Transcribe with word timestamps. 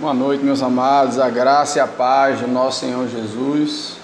Boa 0.00 0.14
noite, 0.14 0.44
meus 0.44 0.62
amados, 0.62 1.18
a 1.18 1.28
graça 1.28 1.78
e 1.78 1.80
a 1.80 1.86
paz 1.88 2.40
do 2.40 2.46
nosso 2.46 2.78
Senhor 2.78 3.08
Jesus. 3.08 3.96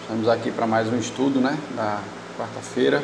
Estamos 0.00 0.28
aqui 0.28 0.50
para 0.50 0.66
mais 0.66 0.92
um 0.92 0.98
estudo, 0.98 1.38
né, 1.38 1.56
da 1.76 2.00
quarta-feira. 2.36 3.00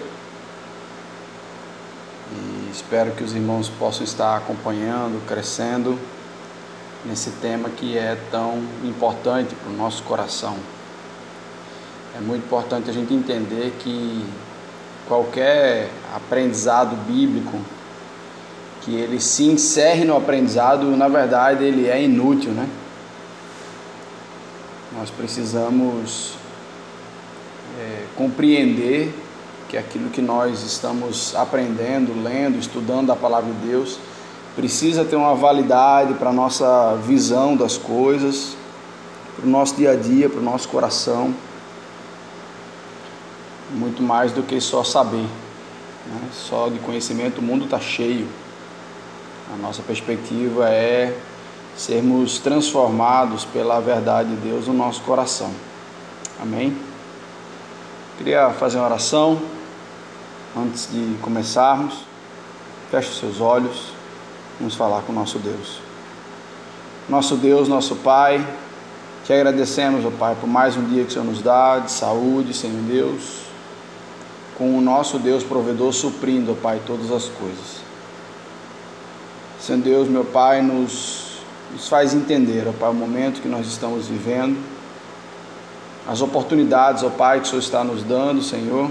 E 2.32 2.71
espero 2.72 3.12
que 3.12 3.22
os 3.22 3.37
irmãos 3.37 3.69
possam 3.69 4.03
estar 4.03 4.37
acompanhando, 4.37 5.25
crescendo 5.29 5.96
nesse 7.04 7.30
tema 7.30 7.71
que 7.71 7.96
é 7.96 8.18
tão 8.32 8.60
importante 8.82 9.54
para 9.54 9.71
o 9.71 9.76
nosso 9.76 10.02
coração. 10.02 10.56
É 12.16 12.21
muito 12.21 12.46
importante 12.46 12.90
a 12.90 12.92
gente 12.92 13.14
entender 13.14 13.76
que 13.78 14.26
qualquer 15.06 15.88
aprendizado 16.16 16.96
bíblico 17.06 17.60
que 18.84 18.95
ele 18.95 19.19
se 19.19 19.45
encerre 19.45 20.05
no 20.05 20.14
aprendizado, 20.14 20.84
na 20.96 21.09
verdade 21.09 21.64
ele 21.64 21.88
é 21.88 22.02
inútil, 22.02 22.52
né? 22.52 22.68
Nós 24.92 25.10
precisamos 25.10 26.34
é, 27.80 28.04
compreender 28.14 29.12
que 29.68 29.78
aquilo 29.78 30.10
que 30.10 30.20
nós 30.20 30.62
estamos 30.62 31.34
aprendendo, 31.34 32.12
lendo, 32.23 32.59
estudando 32.59 33.10
a 33.10 33.16
palavra 33.16 33.50
de 33.52 33.66
Deus, 33.66 33.98
precisa 34.54 35.04
ter 35.04 35.16
uma 35.16 35.34
validade 35.34 36.14
para 36.14 36.30
a 36.30 36.32
nossa 36.32 36.95
visão 36.96 37.56
das 37.56 37.76
coisas, 37.76 38.54
para 39.34 39.46
o 39.46 39.48
nosso 39.48 39.74
dia 39.74 39.92
a 39.92 39.96
dia, 39.96 40.28
para 40.28 40.38
o 40.38 40.45
nosso 40.45 40.68
coração, 40.68 41.34
muito 43.70 44.02
mais 44.02 44.30
do 44.30 44.42
que 44.42 44.60
só 44.60 44.84
saber. 44.84 45.26
Né? 46.06 46.20
Só 46.32 46.68
de 46.68 46.78
conhecimento 46.78 47.38
o 47.38 47.42
mundo 47.42 47.64
está 47.64 47.80
cheio. 47.80 48.28
A 49.52 49.56
nossa 49.56 49.82
perspectiva 49.82 50.68
é 50.68 51.16
sermos 51.76 52.38
transformados 52.38 53.44
pela 53.44 53.80
verdade 53.80 54.30
de 54.30 54.36
Deus 54.36 54.68
no 54.68 54.74
nosso 54.74 55.02
coração. 55.02 55.51
Amém? 56.40 56.76
Queria 58.16 58.51
fazer 58.51 58.78
uma 58.78 58.86
oração 58.86 59.40
antes 60.56 60.88
de 60.90 61.16
começarmos. 61.20 61.95
Feche 62.90 63.10
os 63.10 63.18
seus 63.18 63.40
olhos. 63.40 63.92
Vamos 64.59 64.75
falar 64.77 65.03
com 65.03 65.12
o 65.12 65.14
nosso 65.14 65.39
Deus. 65.39 65.81
Nosso 67.08 67.36
Deus, 67.36 67.69
nosso 67.69 67.97
Pai, 67.97 68.47
te 69.25 69.33
agradecemos, 69.33 70.06
ó 70.06 70.11
Pai, 70.11 70.36
por 70.41 70.47
mais 70.47 70.77
um 70.77 70.84
dia 70.84 71.03
que 71.03 71.11
o 71.11 71.12
Senhor 71.12 71.25
nos 71.25 71.42
dá 71.42 71.79
de 71.79 71.91
saúde, 71.91 72.55
Senhor 72.55 72.81
Deus, 72.83 73.41
com 74.56 74.79
o 74.79 74.81
nosso 74.81 75.19
Deus 75.19 75.42
provedor 75.42 75.92
suprindo, 75.92 76.53
ó 76.53 76.55
Pai, 76.55 76.81
todas 76.86 77.11
as 77.11 77.25
coisas. 77.25 77.84
Senhor 79.65 79.81
Deus, 79.81 80.09
meu 80.11 80.27
Pai, 80.27 80.61
nos, 80.61 81.39
nos 81.73 81.89
faz 81.89 82.12
entender, 82.12 82.69
ó 82.69 82.73
Pai, 82.73 82.91
o 82.91 82.93
momento 82.93 83.41
que 83.41 83.48
nós 83.48 83.67
estamos 83.67 84.07
vivendo, 84.07 84.59
as 86.07 86.20
oportunidades, 86.20 87.03
ó 87.03 87.09
Pai, 87.09 87.41
que 87.41 87.47
o 87.47 87.48
Senhor 87.48 87.61
está 87.61 87.83
nos 87.83 88.03
dando, 88.03 88.42
Senhor, 88.42 88.91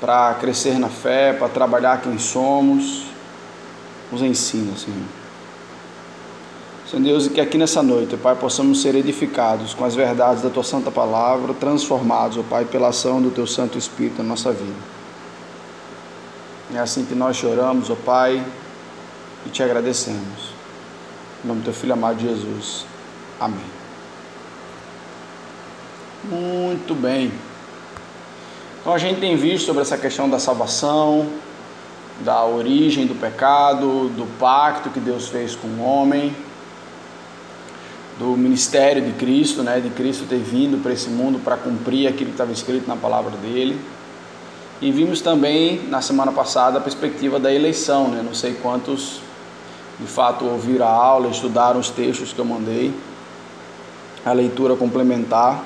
para 0.00 0.34
crescer 0.34 0.78
na 0.78 0.88
fé, 0.88 1.32
para 1.32 1.48
trabalhar 1.48 2.00
quem 2.00 2.20
somos, 2.20 3.06
nos 4.12 4.22
ensina, 4.22 4.76
Senhor. 4.76 5.08
Senhor 6.88 7.02
Deus, 7.02 7.26
e 7.26 7.30
que 7.30 7.40
aqui 7.40 7.58
nessa 7.58 7.82
noite, 7.82 8.16
Pai, 8.16 8.36
possamos 8.36 8.80
ser 8.80 8.94
edificados 8.94 9.74
com 9.74 9.84
as 9.84 9.96
verdades 9.96 10.44
da 10.44 10.50
Tua 10.50 10.62
Santa 10.62 10.92
Palavra, 10.92 11.52
transformados, 11.52 12.38
ó 12.38 12.44
Pai, 12.44 12.64
pela 12.64 12.90
ação 12.90 13.20
do 13.20 13.32
Teu 13.32 13.44
Santo 13.44 13.76
Espírito 13.76 14.22
na 14.22 14.28
nossa 14.28 14.52
vida. 14.52 14.95
É 16.74 16.78
assim 16.78 17.04
que 17.04 17.14
nós 17.14 17.36
choramos, 17.36 17.90
ó 17.90 17.92
oh 17.92 17.96
Pai, 17.96 18.44
e 19.46 19.50
te 19.50 19.62
agradecemos. 19.62 20.50
Em 21.44 21.48
nome 21.48 21.60
do 21.60 21.64
teu 21.64 21.72
filho 21.72 21.92
amado 21.92 22.20
Jesus. 22.20 22.84
Amém. 23.38 23.76
Muito 26.24 26.94
bem. 26.94 27.32
Então 28.80 28.92
a 28.92 28.98
gente 28.98 29.20
tem 29.20 29.36
visto 29.36 29.66
sobre 29.66 29.82
essa 29.82 29.96
questão 29.96 30.28
da 30.28 30.40
salvação, 30.40 31.28
da 32.20 32.44
origem 32.44 33.06
do 33.06 33.14
pecado, 33.14 34.08
do 34.08 34.26
pacto 34.38 34.90
que 34.90 34.98
Deus 34.98 35.28
fez 35.28 35.54
com 35.54 35.68
o 35.68 35.82
homem, 35.82 36.34
do 38.18 38.36
ministério 38.36 39.02
de 39.02 39.12
Cristo, 39.12 39.62
né, 39.62 39.80
de 39.80 39.90
Cristo 39.90 40.24
ter 40.26 40.38
vindo 40.38 40.82
para 40.82 40.92
esse 40.92 41.08
mundo 41.08 41.38
para 41.38 41.56
cumprir 41.56 42.08
aquilo 42.08 42.26
que 42.26 42.34
estava 42.34 42.52
escrito 42.52 42.88
na 42.88 42.96
palavra 42.96 43.36
dele. 43.36 43.78
E 44.80 44.92
vimos 44.92 45.22
também 45.22 45.80
na 45.88 46.02
semana 46.02 46.30
passada 46.30 46.76
a 46.76 46.80
perspectiva 46.80 47.40
da 47.40 47.52
eleição, 47.52 48.08
né? 48.08 48.22
Não 48.22 48.34
sei 48.34 48.54
quantos 48.54 49.20
de 49.98 50.06
fato 50.06 50.44
ouviram 50.44 50.86
a 50.86 50.90
aula, 50.90 51.28
estudaram 51.28 51.80
os 51.80 51.88
textos 51.88 52.34
que 52.34 52.38
eu 52.38 52.44
mandei, 52.44 52.92
a 54.24 54.32
leitura 54.34 54.76
complementar. 54.76 55.64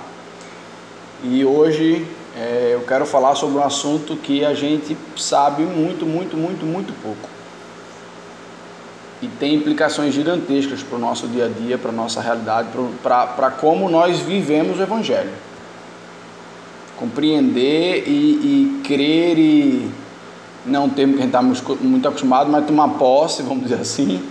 E 1.24 1.44
hoje 1.44 2.06
é, 2.36 2.70
eu 2.72 2.82
quero 2.82 3.04
falar 3.04 3.34
sobre 3.34 3.58
um 3.58 3.64
assunto 3.64 4.14
que 4.16 4.44
a 4.44 4.54
gente 4.54 4.96
sabe 5.16 5.64
muito, 5.64 6.06
muito, 6.06 6.36
muito, 6.36 6.64
muito 6.64 6.92
pouco. 7.02 7.28
E 9.20 9.26
tem 9.26 9.56
implicações 9.56 10.14
gigantescas 10.14 10.84
para 10.84 10.96
o 10.96 11.00
nosso 11.00 11.26
dia 11.26 11.46
a 11.46 11.48
dia, 11.48 11.76
para 11.76 11.90
a 11.90 11.92
nossa 11.92 12.20
realidade, 12.20 12.68
para 13.02 13.50
como 13.50 13.90
nós 13.90 14.20
vivemos 14.20 14.78
o 14.78 14.82
Evangelho 14.82 15.49
compreender 17.00 18.04
e, 18.06 18.10
e 18.10 18.82
crer 18.84 19.38
e 19.38 19.90
não 20.66 20.90
termo 20.90 21.14
que 21.14 21.20
a 21.20 21.22
gente 21.22 21.34
está 21.34 21.74
muito 21.82 22.06
acostumado, 22.06 22.50
mas 22.50 22.66
tomar 22.66 22.88
posse, 22.90 23.42
vamos 23.42 23.62
dizer 23.62 23.80
assim, 23.80 24.22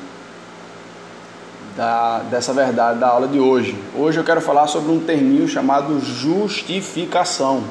da, 1.76 2.20
dessa 2.30 2.54
verdade 2.54 3.00
da 3.00 3.08
aula 3.08 3.28
de 3.28 3.40
hoje. 3.40 3.76
Hoje 3.98 4.20
eu 4.20 4.24
quero 4.24 4.40
falar 4.40 4.68
sobre 4.68 4.92
um 4.92 5.00
terminho 5.00 5.48
chamado 5.48 6.00
justificação. 6.00 7.64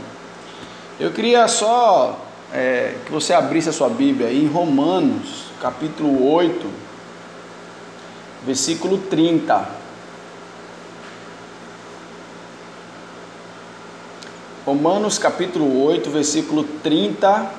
Eu 0.98 1.12
queria 1.12 1.46
só 1.46 2.18
é, 2.52 2.96
que 3.06 3.12
você 3.12 3.32
abrisse 3.32 3.68
a 3.68 3.72
sua 3.72 3.88
Bíblia 3.88 4.32
em 4.32 4.48
Romanos, 4.48 5.44
capítulo 5.62 6.28
8, 6.28 6.66
versículo 8.44 8.98
30. 8.98 9.77
Romanos 14.68 15.16
capítulo 15.16 15.82
8, 15.82 16.10
versículo 16.10 16.62
30 16.62 17.50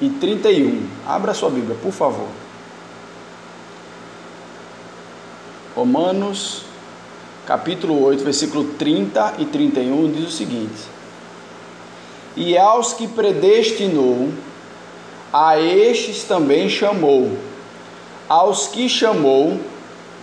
e 0.00 0.08
31. 0.08 0.86
Abra 1.06 1.34
sua 1.34 1.50
Bíblia, 1.50 1.76
por 1.82 1.92
favor. 1.92 2.28
Romanos 5.76 6.62
capítulo 7.44 8.02
8, 8.02 8.24
versículo 8.24 8.64
30 8.78 9.34
e 9.40 9.44
31 9.44 10.10
diz 10.12 10.28
o 10.28 10.30
seguinte: 10.30 10.80
E 12.34 12.56
aos 12.56 12.94
que 12.94 13.06
predestinou, 13.06 14.32
a 15.30 15.60
estes 15.60 16.24
também 16.24 16.70
chamou. 16.70 17.36
Aos 18.26 18.66
que 18.66 18.88
chamou, 18.88 19.60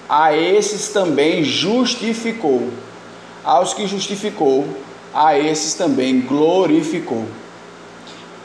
a 0.09 0.35
esses 0.35 0.89
também 0.89 1.43
justificou. 1.43 2.71
Aos 3.43 3.75
que 3.75 3.85
justificou, 3.85 4.65
a 5.15 5.39
esses 5.39 5.73
também 5.73 6.19
glorificou. 6.19 7.25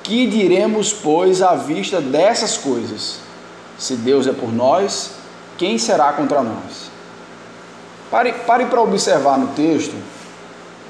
Que 0.04 0.28
diremos, 0.28 0.92
pois, 0.92 1.42
à 1.42 1.56
vista 1.56 2.00
dessas 2.00 2.56
coisas? 2.56 3.18
Se 3.76 3.96
Deus 3.96 4.28
é 4.28 4.32
por 4.32 4.52
nós, 4.52 5.10
quem 5.58 5.76
será 5.78 6.12
contra 6.12 6.42
nós? 6.42 6.90
Pare, 8.08 8.32
para 8.66 8.80
observar 8.80 9.36
no 9.38 9.48
texto 9.48 9.94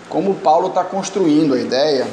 como 0.09 0.35
Paulo 0.35 0.69
está 0.69 0.85
construindo 0.85 1.55
a 1.55 1.59
ideia 1.61 2.07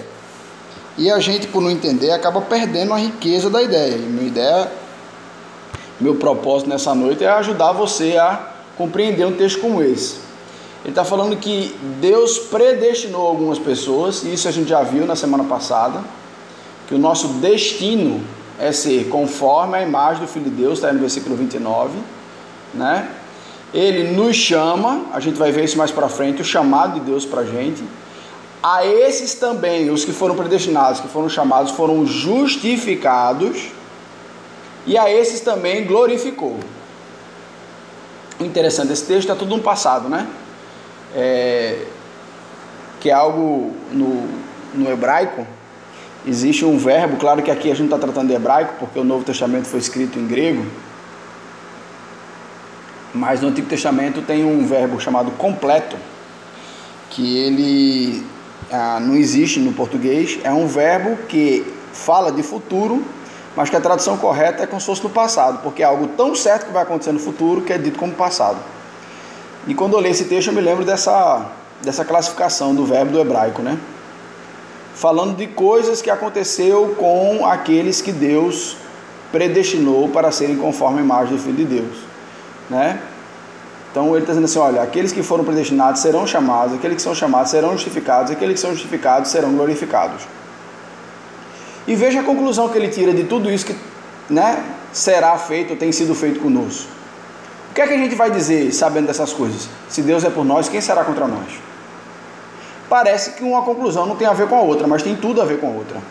e 0.98 1.12
a 1.12 1.20
gente, 1.20 1.48
por 1.48 1.62
não 1.62 1.70
entender, 1.70 2.12
acaba 2.12 2.42
perdendo 2.42 2.94
a 2.94 2.98
riqueza 2.98 3.50
da 3.50 3.62
ideia. 3.62 3.96
E 3.96 4.00
minha 4.00 4.28
ideia, 4.28 4.72
meu 6.00 6.16
propósito 6.16 6.70
nessa 6.70 6.96
noite 6.96 7.24
é 7.24 7.30
ajudar 7.30 7.72
você 7.72 8.18
a 8.18 8.54
compreender 8.78 9.26
um 9.26 9.36
texto 9.36 9.60
como 9.60 9.82
esse. 9.82 10.27
Ele 10.84 10.92
está 10.92 11.04
falando 11.04 11.36
que 11.38 11.76
Deus 12.00 12.38
predestinou 12.40 13.28
algumas 13.28 13.60
pessoas, 13.60 14.24
e 14.24 14.34
isso 14.34 14.48
a 14.48 14.52
gente 14.52 14.70
já 14.70 14.84
viu 14.84 15.06
na 15.06 15.16
semana 15.16 15.44
passada, 15.44 16.02
que 16.88 16.96
o 16.96 16.98
nosso 16.98 17.28
destino 17.28 18.24
é 18.60 18.72
ser 18.72 19.10
conforme 19.10 19.78
a 19.78 19.82
imagem 19.82 20.22
do 20.22 20.28
Filho 20.28 20.46
de 20.46 20.52
Deus, 20.52 20.80
está 20.80 20.92
no 20.92 21.00
versículo 21.00 21.36
29, 21.36 21.98
né? 22.74 23.10
Ele 23.74 24.16
nos 24.16 24.36
chama, 24.36 25.06
a 25.12 25.20
gente 25.20 25.38
vai 25.38 25.52
ver 25.52 25.66
isso 25.66 25.78
mais 25.78 25.92
para 25.92 26.08
frente, 26.08 26.42
o 26.42 26.46
chamado 26.46 26.94
de 26.94 27.02
Deus 27.02 27.26
para 27.26 27.42
a 27.42 27.46
gente. 27.46 27.84
A 28.64 28.86
esses 28.86 29.34
também, 29.36 29.90
os 29.90 30.06
que 30.06 30.14
foram 30.14 30.36
predestinados, 30.36 31.02
que 31.02 31.08
foram 31.08 31.28
chamados, 31.28 31.72
foram 31.74 32.06
justificados, 32.06 33.72
e 34.86 34.98
a 34.98 35.12
esses 35.12 35.42
também 35.42 35.86
glorificou. 35.86 36.58
Interessante 38.40 38.88
desse 38.88 39.06
texto 39.06 39.30
está 39.30 39.36
tudo 39.36 39.58
no 39.58 39.62
passado, 39.62 40.08
né? 40.08 40.28
É, 41.16 41.86
que 43.00 43.10
é 43.10 43.14
algo 43.14 43.74
no, 43.92 44.28
no 44.74 44.90
hebraico, 44.90 45.46
existe 46.26 46.66
um 46.66 46.78
verbo, 46.78 47.18
claro 47.18 47.42
que 47.42 47.52
aqui 47.52 47.72
a 47.72 47.76
gente 47.76 47.86
está 47.86 47.98
tratando 47.98 48.28
de 48.28 48.34
hebraico, 48.34 48.76
porque 48.80 49.00
o 49.00 49.04
Novo 49.04 49.24
Testamento 49.24 49.66
foi 49.68 49.80
escrito 49.80 50.20
em 50.20 50.28
grego, 50.28 50.66
Mas 53.14 53.42
no 53.42 53.48
Antigo 53.48 53.68
Testamento 53.68 54.22
tem 54.22 54.46
um 54.46 54.66
verbo 54.66 55.00
chamado 55.00 55.32
completo, 55.32 55.96
que 57.10 57.38
ele 57.38 58.24
ah, 58.72 59.00
não 59.00 59.16
existe 59.16 59.60
no 59.60 59.74
português. 59.74 60.40
É 60.44 60.52
um 60.52 60.68
verbo 60.68 61.18
que 61.28 61.66
fala 61.94 62.32
de 62.32 62.44
futuro, 62.44 63.04
mas 63.56 63.70
que 63.70 63.76
a 63.76 63.82
tradução 63.82 64.18
correta 64.18 64.64
é 64.64 64.68
como 64.68 64.80
se 64.80 64.86
fosse 64.86 65.04
no 65.04 65.10
passado, 65.10 65.62
porque 65.64 65.82
é 65.82 65.86
algo 65.86 66.08
tão 66.10 66.36
certo 66.36 66.68
que 66.68 66.74
vai 66.74 66.84
acontecer 66.84 67.12
no 67.12 67.20
futuro 67.20 67.62
que 67.62 67.74
é 67.74 67.78
dito 67.78 67.98
como 67.98 68.14
passado. 68.14 68.58
E 69.68 69.74
quando 69.74 69.94
eu 69.94 70.00
leio 70.00 70.14
esse 70.14 70.24
texto, 70.26 70.48
eu 70.48 70.54
me 70.54 70.62
lembro 70.62 70.86
dessa, 70.86 71.46
dessa 71.84 72.06
classificação 72.06 72.74
do 72.74 72.86
verbo 72.86 73.12
do 73.12 73.20
hebraico, 73.20 73.62
né? 73.62 73.78
Falando 74.96 75.36
de 75.36 75.46
coisas 75.46 76.02
que 76.02 76.10
aconteceu 76.10 76.96
com 76.98 77.46
aqueles 77.46 78.02
que 78.02 78.14
Deus 78.14 78.78
predestinou 79.30 80.08
para 80.08 80.32
serem 80.32 80.56
conforme 80.56 81.00
a 81.00 81.04
imagem 81.04 81.36
do 81.36 81.44
Filho 81.44 81.58
de 81.58 81.66
Deus, 81.66 81.98
né? 82.70 83.02
Então 83.92 84.12
ele 84.12 84.20
está 84.20 84.32
dizendo 84.32 84.46
assim: 84.46 84.60
olha, 84.60 84.82
aqueles 84.82 85.12
que 85.12 85.22
foram 85.22 85.44
predestinados 85.44 86.02
serão 86.02 86.26
chamados, 86.26 86.74
aqueles 86.74 86.96
que 86.96 87.02
são 87.02 87.14
chamados 87.14 87.52
serão 87.52 87.74
justificados, 87.74 88.32
aqueles 88.32 88.56
que 88.56 88.62
são 88.62 88.72
justificados 88.72 89.30
serão 89.30 89.52
glorificados. 89.52 90.24
E 91.86 91.94
veja 91.94 92.22
a 92.22 92.24
conclusão 92.24 92.70
que 92.70 92.78
ele 92.78 92.88
tira 92.88 93.14
de 93.14 93.26
tudo 93.26 93.52
isso 93.52 93.66
que 93.66 93.76
né, 94.30 94.64
será 94.94 95.38
feito, 95.38 95.76
tem 95.76 95.92
sido 95.92 96.16
feito 96.16 96.40
conosco 96.40 96.97
que 97.78 97.82
é 97.84 97.88
que 97.88 97.94
a 97.94 97.98
gente 97.98 98.16
vai 98.16 98.32
dizer 98.32 98.74
sabendo 98.74 99.06
dessas 99.06 99.32
coisas? 99.32 99.70
Se 99.88 100.02
Deus 100.02 100.24
é 100.24 100.32
por 100.32 100.44
nós, 100.44 100.68
quem 100.68 100.82
será 100.82 101.04
contra 101.04 101.28
nós? 101.28 101.48
Parece 102.90 103.34
que 103.34 103.44
uma 103.44 103.62
conclusão 103.62 104.08
não 104.08 104.16
tem 104.16 104.26
a 104.26 104.34
ver 104.34 104.48
com 104.48 104.56
a 104.56 104.62
outra, 104.62 104.88
mas 104.88 105.04
tem 105.04 105.16
tudo 105.16 105.44
a 105.44 105.46
ver 105.46 105.60
com 105.60 105.68
a 105.68 105.70
outra. 105.70 106.02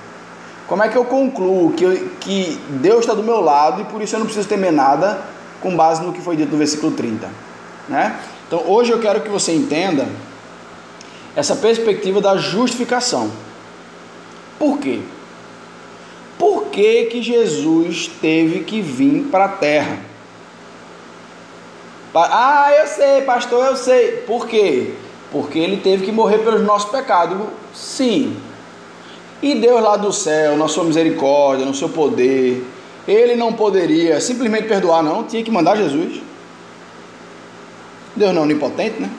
Como 0.69 0.81
é 0.85 0.89
que 0.89 0.95
eu 0.95 1.05
concluo 1.05 1.73
que, 1.73 1.83
eu, 1.83 2.09
que 2.21 2.57
Deus 2.69 3.01
está 3.01 3.15
do 3.15 3.23
meu 3.25 3.41
lado 3.41 3.83
e 3.83 3.85
por 3.87 4.01
isso 4.01 4.15
eu 4.15 4.21
não 4.21 4.27
preciso 4.27 4.49
temer 4.49 4.71
nada 4.71 5.21
com 5.61 5.75
base 5.75 6.05
no 6.05 6.13
que 6.13 6.21
foi 6.21 6.37
dito 6.37 6.53
no 6.53 6.59
versículo 6.59 6.93
30? 6.93 7.29
Né? 7.89 8.17
Então 8.47 8.63
hoje 8.65 8.93
eu 8.93 9.01
quero 9.01 9.21
que 9.23 9.29
você 9.29 9.53
entenda 9.53 10.07
essa 11.35 11.57
perspectiva 11.57 12.21
da 12.21 12.37
justificação. 12.37 13.29
Por 14.57 14.79
quê? 14.79 15.01
Por 16.39 16.67
que, 16.67 17.07
que 17.07 17.21
Jesus 17.21 18.09
teve 18.21 18.61
que 18.61 18.81
vir 18.81 19.25
para 19.33 19.47
a 19.47 19.49
terra? 19.49 19.99
Ah, 22.25 22.73
eu 22.79 22.87
sei, 22.87 23.23
pastor, 23.23 23.67
eu 23.67 23.77
sei. 23.77 24.13
Por 24.27 24.47
quê? 24.47 24.95
Porque 25.31 25.59
ele 25.59 25.79
teve 25.79 26.05
que 26.05 26.13
morrer 26.13 26.39
pelos 26.39 26.63
nossos 26.63 26.91
pecados. 26.91 27.37
Sim. 27.75 28.37
E 29.43 29.55
Deus 29.55 29.83
lá 29.83 29.97
do 29.97 30.13
céu, 30.13 30.57
na 30.57 30.67
sua 30.67 30.85
misericórdia, 30.85 31.67
no 31.67 31.75
seu 31.75 31.91
poder, 31.91 32.65
ele 33.07 33.37
não 33.37 33.53
poderia 33.53 34.21
simplesmente 34.21 34.67
perdoar, 34.67 35.03
não, 35.03 35.25
tinha 35.25 35.43
que 35.43 35.51
mandar 35.51 35.77
Jesus. 35.77 36.23
Deus 38.17 38.33
não 38.35 38.43
é 38.43 38.45
onipotente, 38.45 39.01
né? 39.01 39.11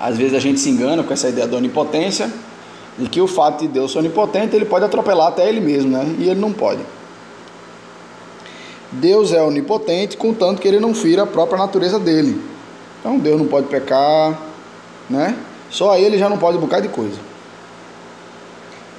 Às 0.00 0.18
vezes 0.18 0.34
a 0.34 0.40
gente 0.40 0.58
se 0.58 0.68
engana 0.68 1.04
com 1.04 1.12
essa 1.12 1.28
ideia 1.28 1.46
da 1.46 1.56
onipotência, 1.56 2.28
de 2.98 3.08
que 3.08 3.20
o 3.20 3.28
fato 3.28 3.60
de 3.60 3.68
Deus 3.68 3.92
ser 3.92 4.00
onipotente, 4.00 4.56
ele 4.56 4.64
pode 4.64 4.84
atropelar 4.84 5.28
até 5.28 5.48
ele 5.48 5.60
mesmo, 5.60 5.90
né? 5.90 6.04
E 6.18 6.28
ele 6.28 6.40
não 6.40 6.52
pode. 6.52 6.80
Deus 8.92 9.32
é 9.32 9.42
onipotente, 9.42 10.16
contanto 10.16 10.60
que 10.60 10.68
ele 10.68 10.78
não 10.78 10.94
fira 10.94 11.22
a 11.22 11.26
própria 11.26 11.58
natureza 11.58 11.98
dele. 11.98 12.40
Então 13.00 13.18
Deus 13.18 13.40
não 13.40 13.48
pode 13.48 13.66
pecar, 13.68 14.38
né? 15.08 15.36
Só 15.70 15.96
ele 15.96 16.18
já 16.18 16.28
não 16.28 16.36
pode 16.36 16.58
um 16.58 16.68
de 16.82 16.88
coisa. 16.88 17.18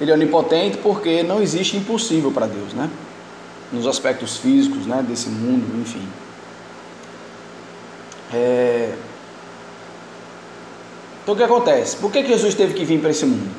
Ele 0.00 0.10
é 0.10 0.14
onipotente 0.14 0.78
porque 0.78 1.22
não 1.22 1.40
existe 1.40 1.76
impossível 1.76 2.32
para 2.32 2.46
Deus, 2.46 2.72
né? 2.72 2.90
Nos 3.72 3.86
aspectos 3.86 4.36
físicos, 4.36 4.84
né? 4.86 5.04
Desse 5.08 5.28
mundo, 5.28 5.80
enfim. 5.80 6.06
É... 8.32 8.92
Então 11.22 11.34
o 11.34 11.36
que 11.36 11.44
acontece? 11.44 11.96
Por 11.96 12.10
que 12.10 12.26
Jesus 12.26 12.54
teve 12.54 12.74
que 12.74 12.84
vir 12.84 13.00
para 13.00 13.10
esse 13.10 13.24
mundo? 13.24 13.50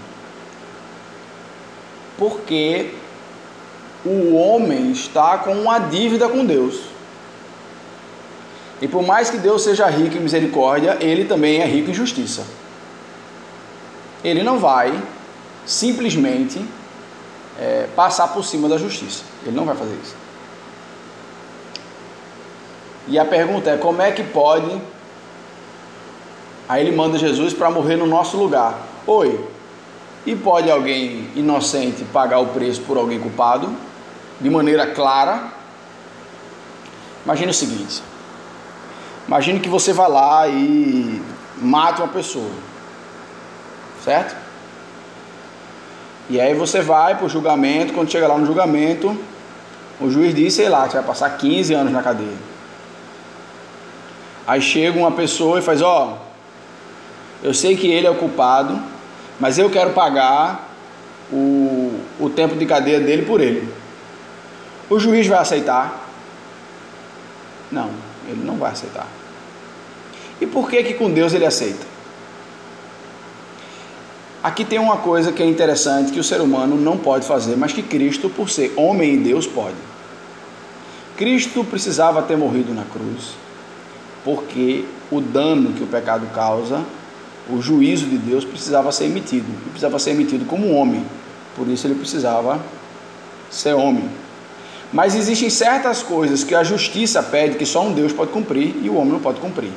Porque 2.18 2.92
o 4.06 4.36
homem 4.36 4.92
está 4.92 5.40
com 5.40 5.54
uma 5.54 5.80
dívida 5.80 6.30
com 6.30 6.46
Deus. 6.46 6.82
E 8.82 8.88
por 8.88 9.04
mais 9.04 9.30
que 9.30 9.38
Deus 9.38 9.64
seja 9.64 9.88
rico 9.88 10.18
em 10.18 10.20
misericórdia, 10.20 10.98
ele 11.00 11.26
também 11.26 11.62
é 11.62 11.66
rico 11.66 11.90
em 11.90 11.94
justiça. 11.94 12.44
Ele 14.24 14.44
não 14.44 14.60
vai 14.60 15.02
simplesmente 15.66 16.64
é, 17.60 17.88
passar 17.96 18.28
por 18.28 18.44
cima 18.44 18.70
da 18.70 18.78
justiça. 18.78 19.24
Ele 19.46 19.56
não 19.56 19.66
vai 19.66 19.76
fazer 19.76 19.98
isso. 20.04 20.16
E 23.08 23.18
a 23.18 23.26
pergunta 23.26 23.70
é: 23.72 23.78
como 23.78 24.02
é 24.02 24.12
que 24.12 24.24
pode? 24.24 24.82
Aí 26.68 26.86
ele 26.86 26.96
manda 26.96 27.18
Jesus 27.18 27.54
para 27.54 27.70
morrer 27.70 27.96
no 27.96 28.08
nosso 28.08 28.38
lugar. 28.38 28.80
Oi, 29.06 29.40
e 30.26 30.36
pode 30.36 30.70
alguém 30.70 31.30
inocente 31.36 32.04
pagar 32.06 32.40
o 32.40 32.48
preço 32.48 32.82
por 32.82 32.98
alguém 32.98 33.20
culpado? 33.20 33.70
De 34.40 34.50
maneira 34.50 34.88
clara. 34.88 35.52
Imagine 37.24 37.52
o 37.52 37.54
seguinte: 37.54 38.02
imagine 39.28 39.60
que 39.60 39.70
você 39.70 39.94
vai 39.94 40.10
lá 40.10 40.48
e 40.48 41.22
mata 41.58 42.04
uma 42.04 42.12
pessoa, 42.12 42.52
certo? 44.04 44.36
E 46.30 46.42
aí 46.42 46.54
você 46.54 46.82
vai 46.82 47.16
para 47.16 47.26
o 47.26 47.30
julgamento, 47.30 47.94
quando 47.94 48.12
chega 48.12 48.28
lá 48.28 48.38
no 48.38 48.46
julgamento, 48.46 49.16
o 50.02 50.10
juiz 50.10 50.34
diz, 50.34 50.54
sei 50.54 50.70
lá, 50.70 50.88
você 50.88 50.98
vai 50.98 51.06
passar 51.06 51.30
15 51.38 51.74
anos 51.74 51.94
na 51.94 52.02
cadeia. 52.02 52.56
Aí 54.48 54.62
chega 54.62 54.98
uma 54.98 55.12
pessoa 55.12 55.60
e 55.60 55.62
faz, 55.62 55.82
ó, 55.82 56.18
eu 57.44 57.54
sei 57.54 57.78
que 57.78 57.88
ele 57.88 58.08
é 58.08 58.10
o 58.10 58.16
culpado, 58.16 58.80
mas 59.40 59.58
eu 59.58 59.70
quero 59.70 59.92
pagar 59.92 60.70
o, 61.32 62.00
o 62.20 62.30
tempo 62.30 62.56
de 62.56 62.66
cadeia 62.66 63.00
dele 63.00 63.24
por 63.24 63.40
ele. 63.40 63.72
O 64.90 65.00
juiz 65.00 65.28
vai 65.28 65.40
aceitar? 65.40 66.10
Não, 67.72 67.90
ele 68.28 68.44
não 68.44 68.58
vai 68.58 68.72
aceitar. 68.72 69.08
E 70.40 70.46
por 70.46 70.70
que 70.70 70.84
que 70.84 70.94
com 70.94 71.10
Deus 71.10 71.34
ele 71.34 71.46
aceita? 71.46 71.86
Aqui 74.44 74.64
tem 74.64 74.78
uma 74.78 74.98
coisa 74.98 75.32
que 75.32 75.42
é 75.42 75.46
interessante 75.46 76.12
que 76.12 76.20
o 76.20 76.24
ser 76.24 76.40
humano 76.40 76.76
não 76.76 76.98
pode 76.98 77.26
fazer, 77.26 77.56
mas 77.56 77.74
que 77.74 77.82
Cristo, 77.82 78.30
por 78.30 78.48
ser 78.48 78.74
homem 78.76 79.16
e 79.16 79.18
Deus, 79.18 79.48
pode. 79.48 79.76
Cristo 81.18 81.64
precisava 81.64 82.22
ter 82.22 82.38
morrido 82.38 82.74
na 82.74 82.84
cruz, 82.84 83.32
porque 84.24 84.86
o 85.10 85.20
dano 85.20 85.74
que 85.74 85.84
o 85.84 85.88
pecado 85.88 86.28
causa, 86.34 86.84
o 87.50 87.62
juízo 87.62 88.06
de 88.06 88.18
Deus 88.18 88.46
precisava 88.46 88.92
ser 88.92 89.06
emitido. 89.06 89.48
Precisava 89.70 89.98
ser 89.98 90.12
emitido 90.12 90.46
como 90.46 90.74
homem. 90.74 91.04
Por 91.56 91.68
isso 91.68 91.88
ele 91.88 91.96
precisava 91.96 92.60
ser 93.50 93.74
homem. 93.74 94.08
Mas 94.94 95.16
existem 95.16 95.50
certas 95.50 96.02
coisas 96.04 96.44
que 96.44 96.56
a 96.56 96.64
justiça 96.64 97.22
pede 97.22 97.58
que 97.58 97.66
só 97.66 97.84
um 97.84 97.94
Deus 97.94 98.14
pode 98.14 98.32
cumprir 98.32 98.76
e 98.82 98.90
o 98.90 98.96
homem 98.96 99.14
não 99.14 99.20
pode 99.20 99.40
cumprir. 99.40 99.72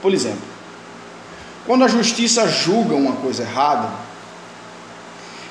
Por 0.00 0.12
exemplo, 0.12 0.42
quando 1.66 1.84
a 1.84 1.88
justiça 1.88 2.48
julga 2.48 2.94
uma 2.94 3.12
coisa 3.16 3.42
errada, 3.42 3.88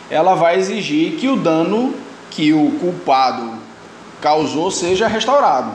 ela 0.10 0.36
vai 0.36 0.58
exigir 0.58 1.18
que 1.18 1.28
o 1.28 1.36
dano 1.36 1.94
que 2.32 2.54
o 2.54 2.72
culpado 2.80 3.54
causou 4.22 4.72
seja 4.72 5.08
restaurado. 5.08 5.72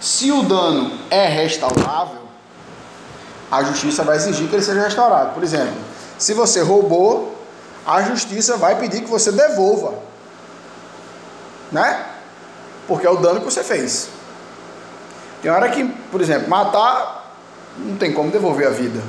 Se 0.00 0.30
o 0.30 0.42
dano 0.42 0.92
é 1.10 1.26
restaurável, 1.26 2.22
a 3.50 3.62
justiça 3.64 4.04
vai 4.04 4.16
exigir 4.16 4.48
que 4.48 4.54
ele 4.54 4.62
seja 4.62 4.82
restaurado. 4.82 5.34
Por 5.34 5.42
exemplo, 5.42 5.74
se 6.18 6.34
você 6.34 6.60
roubou, 6.60 7.36
a 7.86 8.02
justiça 8.02 8.56
vai 8.56 8.78
pedir 8.78 9.02
que 9.02 9.10
você 9.10 9.32
devolva 9.32 10.07
né? 11.70 12.06
Porque 12.86 13.06
é 13.06 13.10
o 13.10 13.16
dano 13.16 13.40
que 13.40 13.44
você 13.44 13.62
fez. 13.62 14.08
Tem 15.42 15.50
hora 15.50 15.68
que, 15.68 15.84
por 16.10 16.20
exemplo, 16.20 16.48
matar 16.48 17.18
não 17.78 17.96
tem 17.96 18.12
como 18.12 18.30
devolver 18.30 18.66
a 18.66 18.70
vida, 18.70 19.00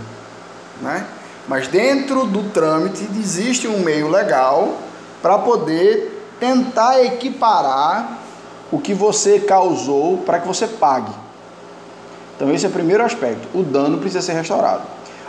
né? 0.82 1.06
Mas 1.48 1.68
dentro 1.68 2.26
do 2.26 2.44
trâmite 2.52 3.08
existe 3.20 3.68
um 3.68 3.80
meio 3.80 4.08
legal 4.08 4.78
para 5.22 5.40
poder 5.40 6.36
tentar 6.40 7.04
equiparar 7.04 8.20
o 8.72 8.80
que 8.80 8.94
você 8.94 9.40
causou 9.40 10.18
para 10.20 10.40
que 10.40 10.48
você 10.48 10.68
pague. 10.68 11.12
Então 12.36 12.54
esse 12.54 12.66
é 12.66 12.70
o 12.70 12.72
primeiro 12.72 13.04
aspecto. 13.04 13.48
O 13.58 13.64
dano 13.64 13.98
precisa 13.98 14.22
ser 14.22 14.34
restaurado. 14.34 14.84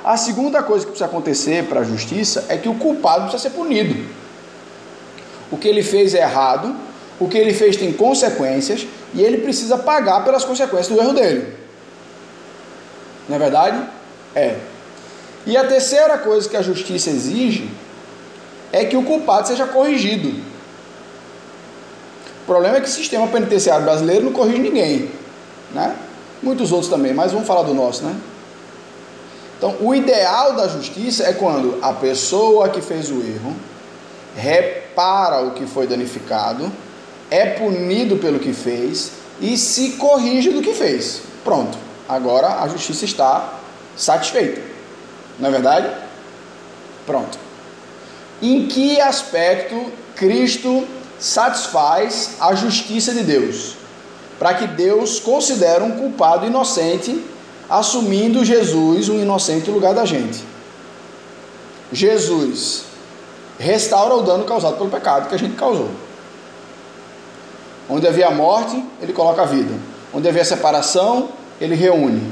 A 0.04 0.16
segunda 0.16 0.62
coisa 0.62 0.84
que 0.84 0.92
precisa 0.92 1.06
acontecer 1.06 1.64
para 1.64 1.80
a 1.80 1.84
justiça 1.84 2.44
é 2.48 2.56
que 2.56 2.68
o 2.68 2.74
culpado 2.74 3.22
precisa 3.22 3.42
ser 3.42 3.50
punido. 3.50 4.08
O 5.50 5.56
que 5.56 5.66
ele 5.66 5.82
fez 5.82 6.14
é 6.14 6.20
errado, 6.20 6.74
o 7.20 7.28
que 7.28 7.36
ele 7.36 7.52
fez 7.52 7.76
tem 7.76 7.92
consequências 7.92 8.86
e 9.14 9.22
ele 9.22 9.38
precisa 9.38 9.76
pagar 9.76 10.24
pelas 10.24 10.42
consequências 10.42 10.88
do 10.88 10.98
erro 10.98 11.12
dele. 11.12 11.54
Não 13.28 13.36
é 13.36 13.38
verdade? 13.38 13.86
É. 14.34 14.56
E 15.46 15.56
a 15.56 15.66
terceira 15.66 16.16
coisa 16.18 16.48
que 16.48 16.56
a 16.56 16.62
justiça 16.62 17.10
exige 17.10 17.70
é 18.72 18.84
que 18.84 18.96
o 18.96 19.02
culpado 19.02 19.48
seja 19.48 19.66
corrigido. 19.66 20.42
problema 22.46 22.78
é 22.78 22.80
que 22.80 22.88
o 22.88 22.90
sistema 22.90 23.28
penitenciário 23.28 23.84
brasileiro 23.84 24.24
não 24.24 24.32
corrige 24.32 24.58
ninguém, 24.58 25.10
né? 25.72 25.94
Muitos 26.42 26.72
outros 26.72 26.90
também, 26.90 27.12
mas 27.12 27.32
vamos 27.32 27.46
falar 27.46 27.62
do 27.62 27.74
nosso, 27.74 28.02
né? 28.02 28.16
Então, 29.58 29.76
o 29.80 29.94
ideal 29.94 30.54
da 30.54 30.66
justiça 30.68 31.24
é 31.24 31.34
quando 31.34 31.78
a 31.82 31.92
pessoa 31.92 32.70
que 32.70 32.80
fez 32.80 33.10
o 33.10 33.20
erro 33.20 33.54
repara 34.34 35.42
o 35.42 35.50
que 35.50 35.66
foi 35.66 35.86
danificado, 35.86 36.72
é 37.30 37.46
punido 37.46 38.16
pelo 38.16 38.40
que 38.40 38.52
fez 38.52 39.12
e 39.40 39.56
se 39.56 39.92
corrige 39.92 40.50
do 40.50 40.60
que 40.60 40.74
fez. 40.74 41.22
Pronto. 41.44 41.78
Agora 42.08 42.62
a 42.62 42.68
justiça 42.68 43.04
está 43.04 43.60
satisfeita. 43.96 44.60
Não 45.38 45.48
é 45.48 45.52
verdade? 45.52 45.88
Pronto. 47.06 47.38
Em 48.42 48.66
que 48.66 49.00
aspecto 49.00 49.92
Cristo 50.16 50.86
satisfaz 51.18 52.32
a 52.40 52.54
justiça 52.54 53.12
de 53.14 53.22
Deus? 53.22 53.76
Para 54.38 54.54
que 54.54 54.66
Deus 54.66 55.20
considere 55.20 55.82
um 55.84 55.92
culpado 55.92 56.46
inocente, 56.46 57.24
assumindo 57.68 58.44
Jesus, 58.44 59.08
um 59.08 59.20
inocente, 59.20 59.68
no 59.68 59.74
lugar 59.74 59.94
da 59.94 60.04
gente. 60.04 60.42
Jesus 61.92 62.84
restaura 63.58 64.14
o 64.14 64.22
dano 64.22 64.44
causado 64.44 64.76
pelo 64.78 64.90
pecado 64.90 65.28
que 65.28 65.34
a 65.34 65.38
gente 65.38 65.54
causou. 65.56 65.90
Onde 67.90 68.06
havia 68.06 68.30
morte, 68.30 68.82
ele 69.02 69.12
coloca 69.12 69.42
a 69.42 69.44
vida. 69.44 69.74
Onde 70.14 70.28
havia 70.28 70.44
separação, 70.44 71.30
ele 71.60 71.74
reúne. 71.74 72.22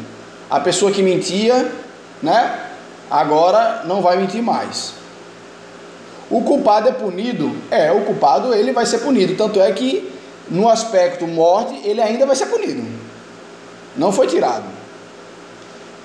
A 0.49 0.61
pessoa 0.61 0.93
que 0.93 1.03
mentia, 1.03 1.71
né? 2.23 2.67
Agora 3.11 3.83
não 3.85 4.01
vai 4.01 4.17
mentir 4.17 4.43
mais. 4.43 4.95
O 6.31 6.43
culpado 6.43 6.89
é 6.89 6.93
punido? 6.93 7.57
É, 7.71 7.91
o 7.91 8.03
culpado 8.03 8.55
ele 8.55 8.73
vai 8.73 8.87
ser 8.87 8.99
punido. 8.99 9.35
Tanto 9.35 9.61
é 9.61 9.73
que 9.73 10.13
no 10.49 10.69
aspecto 10.69 11.27
morte, 11.27 11.81
ele 11.85 12.01
ainda 12.01 12.25
vai 12.25 12.37
ser 12.37 12.47
punido. 12.47 12.83
Não 13.97 14.13
foi 14.13 14.27
tirado. 14.27 14.65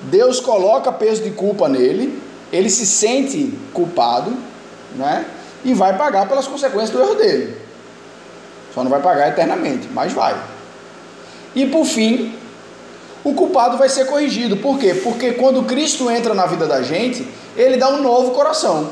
Deus 0.04 0.40
coloca 0.40 0.92
peso 0.92 1.24
de 1.24 1.32
culpa 1.32 1.70
nele, 1.70 2.22
ele 2.52 2.70
se 2.70 2.86
sente 2.86 3.54
culpado, 3.72 4.34
né? 4.96 5.26
E 5.64 5.74
vai 5.74 5.98
pagar 5.98 6.28
pelas 6.28 6.48
consequências 6.48 6.90
do 6.90 7.00
erro 7.00 7.16
dele. 7.16 7.63
Só 8.74 8.84
não 8.84 8.90
vai 8.90 9.02
pagar 9.02 9.30
eternamente, 9.30 9.88
mas 9.92 10.14
vai. 10.14 10.36
E 11.56 11.66
por 11.68 11.86
fim, 11.86 12.36
o 13.24 13.34
culpado 13.34 13.78
vai 13.78 13.88
ser 13.88 14.06
corrigido. 14.06 14.58
Por 14.58 14.80
quê? 14.80 14.94
Porque 14.96 15.34
quando 15.34 15.64
Cristo 15.64 16.10
entra 16.10 16.34
na 16.34 16.46
vida 16.46 16.66
da 16.66 16.82
gente, 16.82 17.28
ele 17.56 17.78
dá 17.78 17.90
um 17.90 18.02
novo 18.02 18.32
coração. 18.32 18.92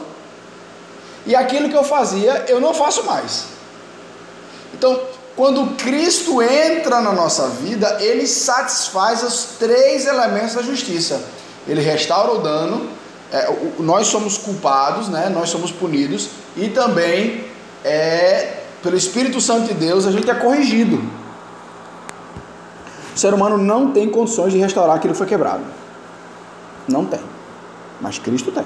E 1.25 1.35
aquilo 1.35 1.69
que 1.69 1.75
eu 1.75 1.83
fazia, 1.83 2.45
eu 2.47 2.59
não 2.59 2.73
faço 2.73 3.03
mais. 3.03 3.45
Então, 4.73 4.99
quando 5.35 5.75
Cristo 5.75 6.41
entra 6.41 7.01
na 7.01 7.11
nossa 7.11 7.47
vida, 7.47 7.97
ele 7.99 8.27
satisfaz 8.27 9.23
os 9.23 9.43
três 9.59 10.05
elementos 10.05 10.55
da 10.55 10.61
justiça. 10.61 11.21
Ele 11.67 11.81
restaura 11.81 12.31
o 12.33 12.39
dano, 12.39 12.89
é, 13.31 13.53
nós 13.79 14.07
somos 14.07 14.37
culpados, 14.37 15.07
né? 15.09 15.29
nós 15.29 15.49
somos 15.49 15.71
punidos, 15.71 16.29
e 16.55 16.69
também 16.69 17.45
é, 17.83 18.60
pelo 18.81 18.95
Espírito 18.95 19.39
Santo 19.39 19.67
de 19.67 19.73
Deus 19.73 20.05
a 20.05 20.11
gente 20.11 20.29
é 20.29 20.33
corrigido. 20.33 21.01
O 23.15 23.19
ser 23.19 23.33
humano 23.33 23.57
não 23.57 23.91
tem 23.91 24.09
condições 24.09 24.53
de 24.53 24.59
restaurar 24.59 24.95
aquilo 24.95 25.13
que 25.13 25.17
foi 25.17 25.27
quebrado. 25.27 25.63
Não 26.87 27.05
tem. 27.05 27.19
Mas 27.99 28.17
Cristo 28.17 28.51
tem. 28.51 28.65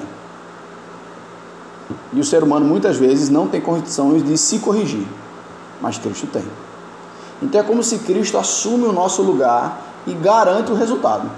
E 2.14 2.20
o 2.20 2.24
ser 2.24 2.44
humano 2.44 2.66
muitas 2.66 2.98
vezes 2.98 3.30
não 3.30 3.48
tem 3.48 3.60
condições 3.60 4.24
de 4.24 4.38
se 4.38 4.60
corrigir. 4.60 5.06
Mas 5.82 5.98
Cristo 5.98 6.28
tem. 6.28 6.44
Então 7.42 7.60
é 7.60 7.64
como 7.64 7.84
se 7.84 8.00
Cristo 8.00 8.38
assume 8.38 8.86
o 8.86 8.94
nosso 8.94 9.22
lugar 9.22 9.82
e 10.08 10.14
garante 10.14 10.72
o 10.72 10.76
resultado. 10.76 11.30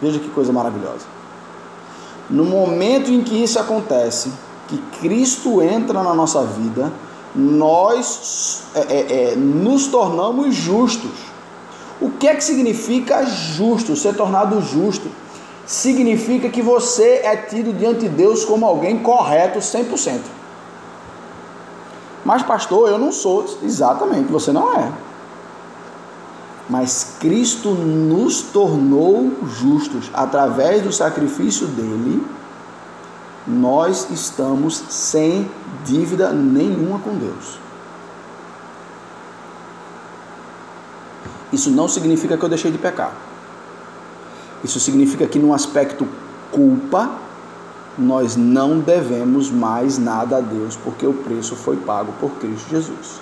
Veja 0.00 0.18
que 0.18 0.28
coisa 0.30 0.52
maravilhosa. 0.52 1.06
No 2.30 2.44
momento 2.44 3.10
em 3.10 3.22
que 3.22 3.42
isso 3.42 3.58
acontece, 3.58 4.32
que 4.68 4.78
Cristo 5.00 5.60
entra 5.62 6.02
na 6.02 6.14
nossa 6.14 6.42
vida, 6.44 6.92
nós 7.38 8.64
é, 8.74 8.80
é, 8.80 9.32
é, 9.32 9.36
nos 9.36 9.86
tornamos 9.86 10.54
justos. 10.56 11.12
O 12.00 12.10
que 12.10 12.26
é 12.26 12.34
que 12.34 12.42
significa 12.42 13.24
justo? 13.24 13.94
Ser 13.94 14.16
tornado 14.16 14.60
justo 14.60 15.08
significa 15.64 16.48
que 16.48 16.60
você 16.60 17.20
é 17.22 17.36
tido 17.36 17.72
diante 17.72 18.00
de 18.00 18.08
Deus 18.08 18.44
como 18.44 18.66
alguém 18.66 18.98
correto 18.98 19.60
100%. 19.60 20.20
Mas, 22.24 22.42
pastor, 22.42 22.88
eu 22.88 22.98
não 22.98 23.12
sou. 23.12 23.44
Exatamente, 23.62 24.32
você 24.32 24.50
não 24.50 24.74
é. 24.74 24.92
Mas 26.68 27.16
Cristo 27.20 27.70
nos 27.70 28.42
tornou 28.42 29.32
justos 29.46 30.10
através 30.12 30.82
do 30.82 30.92
sacrifício 30.92 31.66
dele. 31.68 32.26
Nós 33.48 34.10
estamos 34.10 34.76
sem 34.90 35.50
dívida 35.84 36.32
nenhuma 36.32 36.98
com 36.98 37.14
Deus. 37.16 37.58
Isso 41.52 41.70
não 41.70 41.88
significa 41.88 42.36
que 42.36 42.44
eu 42.44 42.48
deixei 42.48 42.70
de 42.70 42.76
pecar. 42.76 43.12
Isso 44.62 44.78
significa 44.78 45.26
que, 45.26 45.38
no 45.38 45.54
aspecto 45.54 46.06
culpa, 46.50 47.10
nós 47.96 48.36
não 48.36 48.78
devemos 48.78 49.50
mais 49.50 49.98
nada 49.98 50.36
a 50.36 50.40
Deus, 50.40 50.76
porque 50.76 51.06
o 51.06 51.12
preço 51.12 51.56
foi 51.56 51.76
pago 51.76 52.12
por 52.20 52.30
Cristo 52.32 52.68
Jesus. 52.68 53.20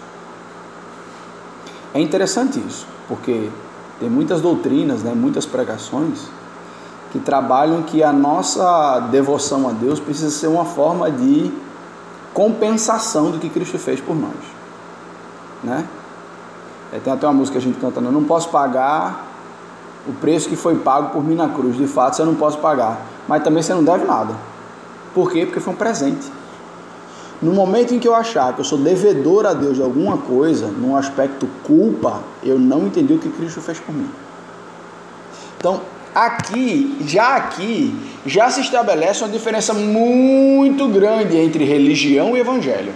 É 1.95 2.01
interessante 2.01 2.59
isso, 2.59 2.87
porque 3.09 3.49
tem 4.01 4.11
muitas 4.11 4.41
doutrinas, 4.41 5.03
né, 5.03 5.15
muitas 5.15 5.47
pregações 5.47 6.29
que 7.17 7.25
trabalham 7.25 7.83
que 7.83 8.03
a 8.03 8.13
nossa 8.13 9.01
devoção 9.11 9.69
a 9.69 9.73
Deus 9.73 9.99
precisa 9.99 10.31
ser 10.31 10.49
uma 10.49 10.65
forma 10.67 11.11
de 11.11 11.51
compensação 12.35 13.31
do 13.31 13.39
que 13.39 13.49
Cristo 13.49 13.79
fez 13.79 14.01
por 14.01 14.15
nós, 14.15 14.35
né? 15.65 15.87
É, 16.93 16.99
tem 16.99 17.13
até 17.13 17.27
uma 17.27 17.33
música 17.33 17.59
que 17.59 17.65
a 17.65 17.69
gente 17.69 17.81
canta, 17.81 18.01
né? 18.01 18.09
eu 18.09 18.13
não 18.13 18.25
posso 18.25 18.49
pagar 18.51 19.27
o 20.07 20.13
preço 20.13 20.49
que 20.49 20.57
foi 20.57 20.77
pago 20.77 21.11
por 21.11 21.25
mim 21.25 21.35
na 21.35 21.49
cruz. 21.49 21.77
De 21.77 21.87
fato, 21.87 22.15
você 22.15 22.25
não 22.25 22.35
posso 22.35 22.59
pagar, 22.59 23.01
mas 23.27 23.43
também 23.43 23.63
você 23.63 23.75
não 23.75 23.83
deve 23.83 24.05
nada. 24.05 24.35
Por 25.13 25.33
quê? 25.33 25.45
Porque 25.47 25.59
foi 25.59 25.73
um 25.73 25.77
presente. 25.77 26.31
No 27.43 27.53
momento 27.53 27.93
em 27.93 27.99
que 27.99 28.07
eu 28.07 28.15
achar 28.15 28.53
que 28.55 28.61
eu 28.61 28.65
sou 28.65 28.79
devedor 28.79 29.47
a 29.47 29.53
Deus 29.53 29.77
de 29.77 29.83
alguma 29.83 30.17
coisa, 30.17 30.69
num 30.69 30.97
aspecto 30.97 31.49
culpa, 31.65 32.21
eu 32.43 32.59
não 32.59 32.87
entendi 32.87 33.15
o 33.15 33.19
que 33.19 33.31
Cristo 33.31 33.61
fez 33.61 33.81
por 33.81 33.95
mim. 33.95 34.09
Então, 35.59 35.81
aqui, 36.17 36.97
já 37.07 37.37
aqui, 37.37 37.95
já 38.25 38.51
se 38.51 38.63
estabelece 38.63 39.23
uma 39.23 39.29
diferença 39.29 39.75
muito 39.75 40.89
grande 40.89 41.37
entre 41.37 41.63
religião 41.63 42.35
e 42.35 42.41
evangelho. 42.41 42.95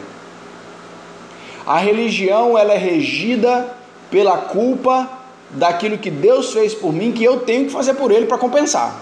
A 1.67 1.77
religião 1.77 2.57
ela 2.57 2.73
é 2.73 2.79
regida 2.79 3.69
pela 4.11 4.39
culpa 4.39 5.07
daquilo 5.51 5.99
que 5.99 6.11
Deus 6.11 6.55
fez 6.55 6.73
por 6.73 6.95
mim 6.95 7.13
que 7.13 7.23
eu 7.23 7.41
tenho 7.41 7.67
que 7.67 7.73
fazer 7.73 7.93
por 7.93 8.11
ele 8.11 8.25
para 8.25 8.39
compensar. 8.39 8.97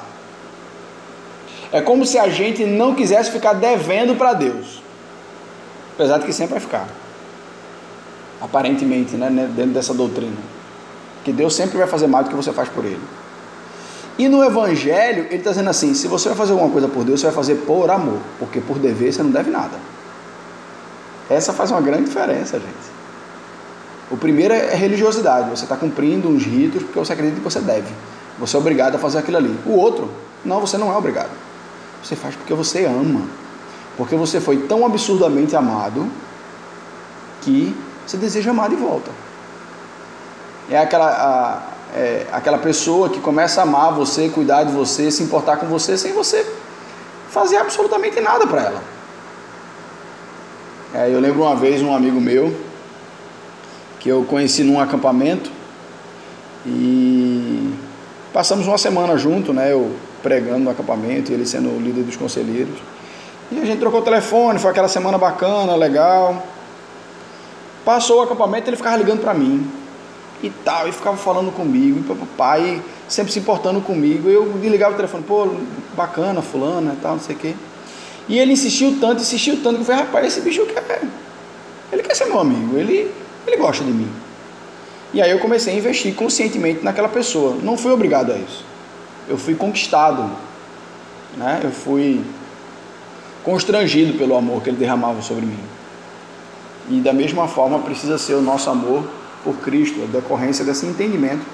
É 1.70 1.80
como 1.80 2.04
se 2.04 2.18
a 2.18 2.28
gente 2.28 2.64
não 2.64 2.96
quisesse 2.96 3.30
ficar 3.30 3.52
devendo 3.52 4.16
para 4.16 4.32
Deus. 4.32 4.82
Apesar 5.94 6.18
de 6.18 6.26
que 6.26 6.32
sempre 6.32 6.54
vai 6.54 6.60
ficar. 6.60 6.88
Aparentemente, 8.40 9.14
né, 9.16 9.30
né, 9.30 9.48
dentro 9.54 9.72
dessa 9.72 9.94
doutrina. 9.94 10.36
Que 11.24 11.32
Deus 11.32 11.54
sempre 11.54 11.78
vai 11.78 11.86
fazer 11.86 12.08
mais 12.08 12.24
do 12.24 12.30
que 12.30 12.36
você 12.36 12.52
faz 12.52 12.68
por 12.68 12.84
Ele. 12.84 13.17
E 14.18 14.28
no 14.28 14.42
Evangelho, 14.42 15.26
ele 15.26 15.36
está 15.36 15.50
dizendo 15.50 15.70
assim: 15.70 15.94
se 15.94 16.08
você 16.08 16.28
vai 16.28 16.36
fazer 16.36 16.52
alguma 16.52 16.70
coisa 16.70 16.88
por 16.88 17.04
Deus, 17.04 17.20
você 17.20 17.26
vai 17.26 17.34
fazer 17.34 17.54
por 17.56 17.88
amor. 17.88 18.18
Porque 18.38 18.60
por 18.60 18.78
dever 18.78 19.12
você 19.12 19.22
não 19.22 19.30
deve 19.30 19.50
nada. 19.50 19.78
Essa 21.30 21.52
faz 21.52 21.70
uma 21.70 21.80
grande 21.80 22.04
diferença, 22.04 22.58
gente. 22.58 22.98
O 24.10 24.16
primeiro 24.16 24.54
é 24.54 24.74
religiosidade. 24.74 25.50
Você 25.50 25.64
está 25.64 25.76
cumprindo 25.76 26.28
uns 26.28 26.44
ritos 26.44 26.82
porque 26.82 26.98
você 26.98 27.12
acredita 27.12 27.38
que 27.38 27.44
você 27.44 27.60
deve. 27.60 27.92
Você 28.38 28.56
é 28.56 28.58
obrigado 28.58 28.96
a 28.96 28.98
fazer 28.98 29.18
aquilo 29.18 29.36
ali. 29.36 29.56
O 29.66 29.72
outro, 29.72 30.10
não, 30.44 30.60
você 30.60 30.76
não 30.76 30.92
é 30.92 30.96
obrigado. 30.96 31.30
Você 32.02 32.16
faz 32.16 32.34
porque 32.34 32.54
você 32.54 32.86
ama. 32.86 33.22
Porque 33.96 34.16
você 34.16 34.40
foi 34.40 34.56
tão 34.58 34.86
absurdamente 34.86 35.54
amado 35.54 36.08
que 37.42 37.76
você 38.06 38.16
deseja 38.16 38.50
amar 38.50 38.70
de 38.70 38.76
volta. 38.76 39.10
É 40.70 40.78
aquela, 40.78 41.06
a, 41.06 41.77
é 41.94 42.26
aquela 42.32 42.58
pessoa 42.58 43.08
que 43.08 43.20
começa 43.20 43.60
a 43.60 43.64
amar 43.64 43.92
você, 43.92 44.28
cuidar 44.28 44.64
de 44.64 44.72
você, 44.72 45.10
se 45.10 45.22
importar 45.22 45.56
com 45.56 45.66
você, 45.66 45.96
sem 45.96 46.12
você 46.12 46.46
fazer 47.30 47.56
absolutamente 47.56 48.20
nada 48.20 48.46
para 48.46 48.62
ela. 48.62 48.82
É, 50.94 51.12
eu 51.12 51.20
lembro 51.20 51.42
uma 51.42 51.54
vez 51.54 51.82
um 51.82 51.94
amigo 51.94 52.20
meu 52.20 52.54
que 54.00 54.08
eu 54.08 54.24
conheci 54.24 54.62
num 54.62 54.80
acampamento 54.80 55.50
e 56.64 57.72
passamos 58.32 58.66
uma 58.66 58.78
semana 58.78 59.16
junto, 59.16 59.52
né? 59.52 59.72
Eu 59.72 59.94
pregando 60.22 60.60
no 60.60 60.70
acampamento, 60.70 61.32
ele 61.32 61.46
sendo 61.46 61.68
o 61.68 61.80
líder 61.80 62.04
dos 62.04 62.16
conselheiros. 62.16 62.78
E 63.50 63.58
a 63.60 63.64
gente 63.64 63.78
trocou 63.78 64.02
telefone, 64.02 64.58
foi 64.58 64.70
aquela 64.70 64.88
semana 64.88 65.16
bacana, 65.16 65.74
legal. 65.74 66.42
Passou 67.84 68.20
o 68.20 68.22
acampamento, 68.22 68.68
ele 68.68 68.76
ficava 68.76 68.96
ligando 68.96 69.20
para 69.20 69.32
mim 69.32 69.77
e 70.42 70.50
tal, 70.50 70.88
e 70.88 70.92
ficava 70.92 71.16
falando 71.16 71.52
comigo, 71.52 72.00
e 72.00 72.14
papai 72.14 72.82
sempre 73.08 73.32
se 73.32 73.38
importando 73.38 73.80
comigo. 73.80 74.28
Eu 74.28 74.52
desligava 74.60 74.94
o 74.94 74.96
telefone, 74.96 75.24
pô, 75.24 75.48
bacana, 75.96 76.42
fulana 76.42 76.96
tal, 77.02 77.12
não 77.12 77.20
sei 77.20 77.34
o 77.34 77.38
quê. 77.38 77.54
E 78.28 78.38
ele 78.38 78.52
insistiu 78.52 78.98
tanto, 79.00 79.22
insistiu 79.22 79.56
tanto, 79.62 79.76
que 79.76 79.80
eu 79.82 79.84
falei, 79.84 80.02
rapaz, 80.02 80.26
esse 80.26 80.40
bicho 80.40 80.66
quer. 80.66 81.02
Ele 81.90 82.02
quer 82.02 82.14
ser 82.14 82.26
meu 82.26 82.38
amigo, 82.38 82.76
ele, 82.76 83.10
ele 83.46 83.56
gosta 83.56 83.82
de 83.82 83.90
mim. 83.90 84.08
E 85.12 85.22
aí 85.22 85.30
eu 85.30 85.38
comecei 85.38 85.72
a 85.72 85.76
investir 85.76 86.14
conscientemente 86.14 86.84
naquela 86.84 87.08
pessoa. 87.08 87.56
Não 87.62 87.78
fui 87.78 87.90
obrigado 87.90 88.30
a 88.30 88.36
isso. 88.36 88.62
Eu 89.26 89.38
fui 89.38 89.54
conquistado. 89.54 90.30
Né? 91.36 91.60
Eu 91.64 91.70
fui 91.70 92.22
constrangido 93.42 94.18
pelo 94.18 94.36
amor 94.36 94.62
que 94.62 94.68
ele 94.68 94.76
derramava 94.76 95.22
sobre 95.22 95.46
mim. 95.46 95.58
E 96.90 97.00
da 97.00 97.14
mesma 97.14 97.48
forma 97.48 97.78
precisa 97.78 98.18
ser 98.18 98.34
o 98.34 98.42
nosso 98.42 98.68
amor 98.68 99.04
por 99.44 99.56
Cristo, 99.56 100.02
a 100.02 100.06
decorrência 100.06 100.64
desse 100.64 100.86
entendimento 100.86 101.44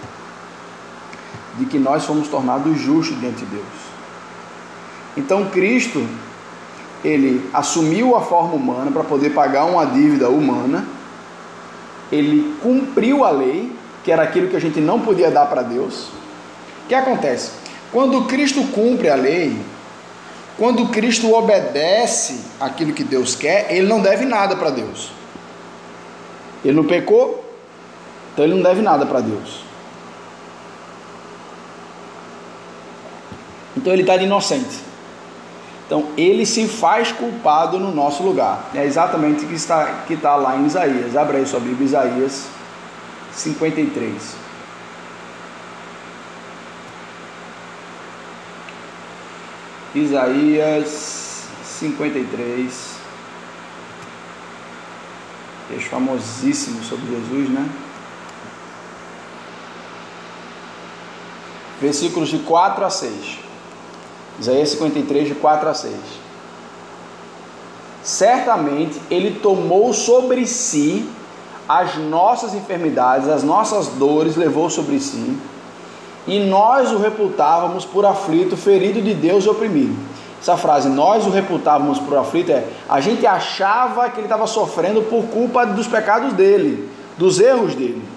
de 1.59 1.67
que 1.67 1.79
nós 1.79 2.05
fomos 2.05 2.29
tornados 2.29 2.79
justos 2.79 3.19
diante 3.21 3.45
de 3.45 3.47
Deus. 3.47 3.65
Então 5.17 5.47
Cristo, 5.51 6.05
ele 7.05 7.49
assumiu 7.53 8.17
a 8.17 8.21
forma 8.21 8.55
humana 8.55 8.91
para 8.91 9.05
poder 9.05 9.31
pagar 9.31 9.65
uma 9.65 9.85
dívida 9.85 10.29
humana, 10.29 10.87
ele 12.11 12.57
cumpriu 12.63 13.25
a 13.25 13.31
lei, 13.31 13.73
que 14.03 14.11
era 14.11 14.23
aquilo 14.23 14.49
que 14.49 14.57
a 14.57 14.61
gente 14.61 14.81
não 14.81 15.01
podia 15.01 15.31
dar 15.31 15.47
para 15.47 15.63
Deus. 15.63 16.09
O 16.85 16.89
que 16.89 16.95
acontece? 16.95 17.53
Quando 17.93 18.25
Cristo 18.25 18.63
cumpre 18.73 19.09
a 19.09 19.15
lei, 19.15 19.57
quando 20.59 20.89
Cristo 20.89 21.33
obedece 21.33 22.41
aquilo 22.61 22.93
que 22.93 23.03
Deus 23.03 23.35
quer, 23.35 23.73
ele 23.73 23.87
não 23.87 24.01
deve 24.01 24.25
nada 24.25 24.57
para 24.57 24.71
Deus. 24.71 25.11
Ele 26.65 26.75
não 26.75 26.85
pecou, 26.85 27.44
então 28.35 28.45
ele 28.45 28.55
não 28.55 28.63
deve 28.63 28.83
nada 28.83 29.07
para 29.07 29.21
Deus. 29.21 29.61
Então 33.77 33.93
ele 33.93 34.03
está 34.03 34.17
inocente. 34.17 34.81
Então 35.87 36.09
ele 36.17 36.45
se 36.45 36.67
faz 36.67 37.13
culpado 37.13 37.79
no 37.79 37.95
nosso 37.95 38.25
lugar. 38.25 38.71
É 38.75 38.85
exatamente 38.85 39.45
o 39.45 39.49
que 39.49 39.55
está, 39.55 40.03
que 40.07 40.15
está 40.15 40.35
lá 40.35 40.57
em 40.57 40.67
Isaías. 40.67 41.17
Abra 41.17 41.39
aí 41.39 41.47
sua 41.47 41.61
Bíblia, 41.61 41.87
Isaías 41.87 42.49
53. 43.33 44.37
Isaías 49.95 51.47
53. 51.63 52.95
Texto 55.69 55.89
famosíssimo 55.89 56.83
sobre 56.83 57.07
Jesus, 57.15 57.49
né? 57.49 57.69
Versículos 61.85 62.31
de 62.31 62.39
4 62.39 62.83
a 62.83 62.89
6. 62.89 63.13
Isaías 64.41 64.71
53, 64.71 65.29
de 65.29 65.35
4 65.35 65.69
a 65.69 65.75
6. 65.75 65.95
Certamente 68.03 68.99
ele 69.11 69.33
tomou 69.33 69.93
sobre 69.93 70.47
si 70.47 71.07
as 71.69 71.97
nossas 71.97 72.55
enfermidades, 72.55 73.29
as 73.29 73.43
nossas 73.43 73.89
dores, 73.89 74.35
levou 74.35 74.71
sobre 74.71 74.99
si, 74.99 75.37
e 76.27 76.41
nós 76.41 76.91
o 76.91 76.97
reputávamos 76.97 77.85
por 77.85 78.07
aflito, 78.07 78.57
ferido 78.57 79.03
de 79.03 79.13
Deus 79.13 79.45
e 79.45 79.51
oprimido. 79.51 79.95
Essa 80.41 80.57
frase, 80.57 80.89
nós 80.89 81.27
o 81.27 81.31
reputávamos 81.31 81.99
por 81.99 82.17
aflito, 82.17 82.51
é 82.51 82.67
a 82.89 82.99
gente 83.03 83.27
achava 83.27 84.09
que 84.09 84.21
ele 84.21 84.27
estava 84.27 84.47
sofrendo 84.47 85.03
por 85.03 85.25
culpa 85.25 85.67
dos 85.67 85.87
pecados 85.87 86.33
dele, 86.33 86.89
dos 87.19 87.39
erros 87.41 87.75
dele. 87.75 88.14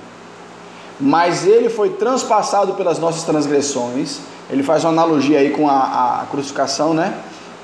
Mas 0.99 1.45
ele 1.45 1.69
foi 1.69 1.91
transpassado 1.91 2.73
pelas 2.73 2.97
nossas 2.99 3.23
transgressões 3.23 4.19
ele 4.49 4.63
faz 4.63 4.83
uma 4.83 4.91
analogia 4.91 5.39
aí 5.39 5.49
com 5.49 5.69
a, 5.69 6.21
a 6.21 6.25
crucificação, 6.31 6.93
né? 6.93 7.13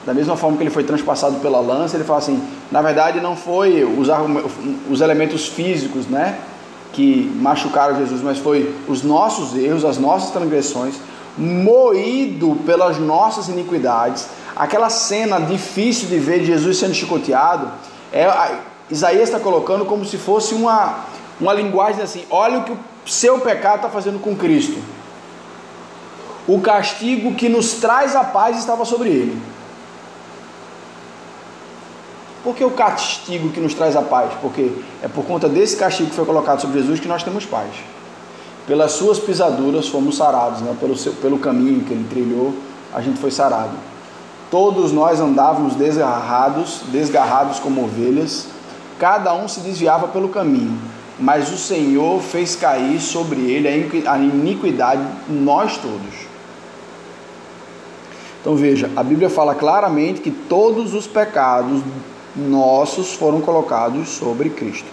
Da 0.05 0.13
mesma 0.13 0.35
forma 0.35 0.57
que 0.57 0.63
ele 0.63 0.69
foi 0.69 0.83
transpassado 0.83 1.39
pela 1.39 1.61
lança, 1.61 1.95
ele 1.95 2.03
fala 2.03 2.19
assim: 2.19 2.41
na 2.71 2.81
verdade, 2.81 3.21
não 3.21 3.35
foi 3.35 3.83
os, 3.83 4.09
os 4.89 4.99
elementos 4.99 5.47
físicos, 5.47 6.07
né? 6.07 6.37
Que 6.91 7.31
machucaram 7.35 7.97
Jesus, 7.97 8.21
mas 8.21 8.37
foi 8.37 8.75
os 8.87 9.01
nossos 9.01 9.55
erros, 9.55 9.85
as 9.85 9.97
nossas 9.97 10.31
transgressões, 10.31 10.95
moído 11.37 12.57
pelas 12.65 12.99
nossas 12.99 13.47
iniquidades. 13.47 14.27
Aquela 14.55 14.89
cena 14.89 15.39
difícil 15.39 16.09
de 16.09 16.19
ver 16.19 16.41
de 16.41 16.47
Jesus 16.47 16.77
sendo 16.77 16.93
chicoteado, 16.93 17.71
é, 18.11 18.29
Isaías 18.91 19.23
está 19.23 19.39
colocando 19.39 19.85
como 19.85 20.03
se 20.03 20.17
fosse 20.17 20.53
uma, 20.53 21.05
uma 21.39 21.53
linguagem 21.53 22.03
assim: 22.03 22.25
olha 22.29 22.59
o 22.59 22.63
que 22.63 22.73
o 22.73 22.79
seu 23.05 23.39
pecado 23.39 23.77
está 23.77 23.89
fazendo 23.89 24.19
com 24.19 24.35
Cristo 24.35 24.79
o 26.47 26.59
castigo 26.59 27.35
que 27.35 27.47
nos 27.47 27.73
traz 27.73 28.15
a 28.15 28.23
paz 28.23 28.57
estava 28.57 28.83
sobre 28.85 29.09
ele. 29.09 29.41
Por 32.43 32.53
que 32.53 32.63
o 32.65 32.71
castigo 32.71 33.49
que 33.51 33.61
nos 33.61 33.73
traz 33.73 33.95
a 33.95 34.01
paz? 34.01 34.31
Porque 34.41 34.73
é 35.01 35.07
por 35.07 35.23
conta 35.23 35.47
desse 35.47 35.77
castigo 35.77 36.09
que 36.09 36.15
foi 36.15 36.25
colocado 36.25 36.59
sobre 36.59 36.81
Jesus 36.81 36.99
que 36.99 37.07
nós 37.07 37.23
temos 37.23 37.45
paz. 37.45 37.69
Pelas 38.67 38.91
suas 38.93 39.19
pisaduras 39.19 39.87
fomos 39.87 40.17
sarados, 40.17 40.61
né? 40.61 40.75
pelo, 40.79 40.97
seu, 40.97 41.13
pelo 41.13 41.39
caminho 41.39 41.85
que 41.85 41.93
ele 41.93 42.05
trilhou, 42.09 42.53
a 42.93 43.01
gente 43.01 43.19
foi 43.19 43.31
sarado. 43.31 43.75
Todos 44.51 44.91
nós 44.91 45.21
andávamos 45.21 45.75
desgarrados, 45.75 46.81
desgarrados 46.89 47.59
como 47.59 47.85
ovelhas, 47.85 48.47
cada 48.99 49.33
um 49.33 49.47
se 49.47 49.61
desviava 49.61 50.09
pelo 50.09 50.29
caminho, 50.29 50.77
mas 51.19 51.51
o 51.51 51.57
Senhor 51.57 52.21
fez 52.21 52.55
cair 52.55 52.99
sobre 52.99 53.39
ele 53.51 53.67
a 54.07 54.17
iniquidade 54.17 55.05
nós 55.29 55.77
todos. 55.77 56.33
Então 58.41 58.55
veja, 58.55 58.91
a 58.95 59.03
Bíblia 59.03 59.29
fala 59.29 59.55
claramente 59.55 60.19
que 60.19 60.31
todos 60.31 60.93
os 60.93 61.07
pecados 61.07 61.81
nossos 62.35 63.13
foram 63.13 63.39
colocados 63.39 64.09
sobre 64.09 64.49
Cristo. 64.49 64.87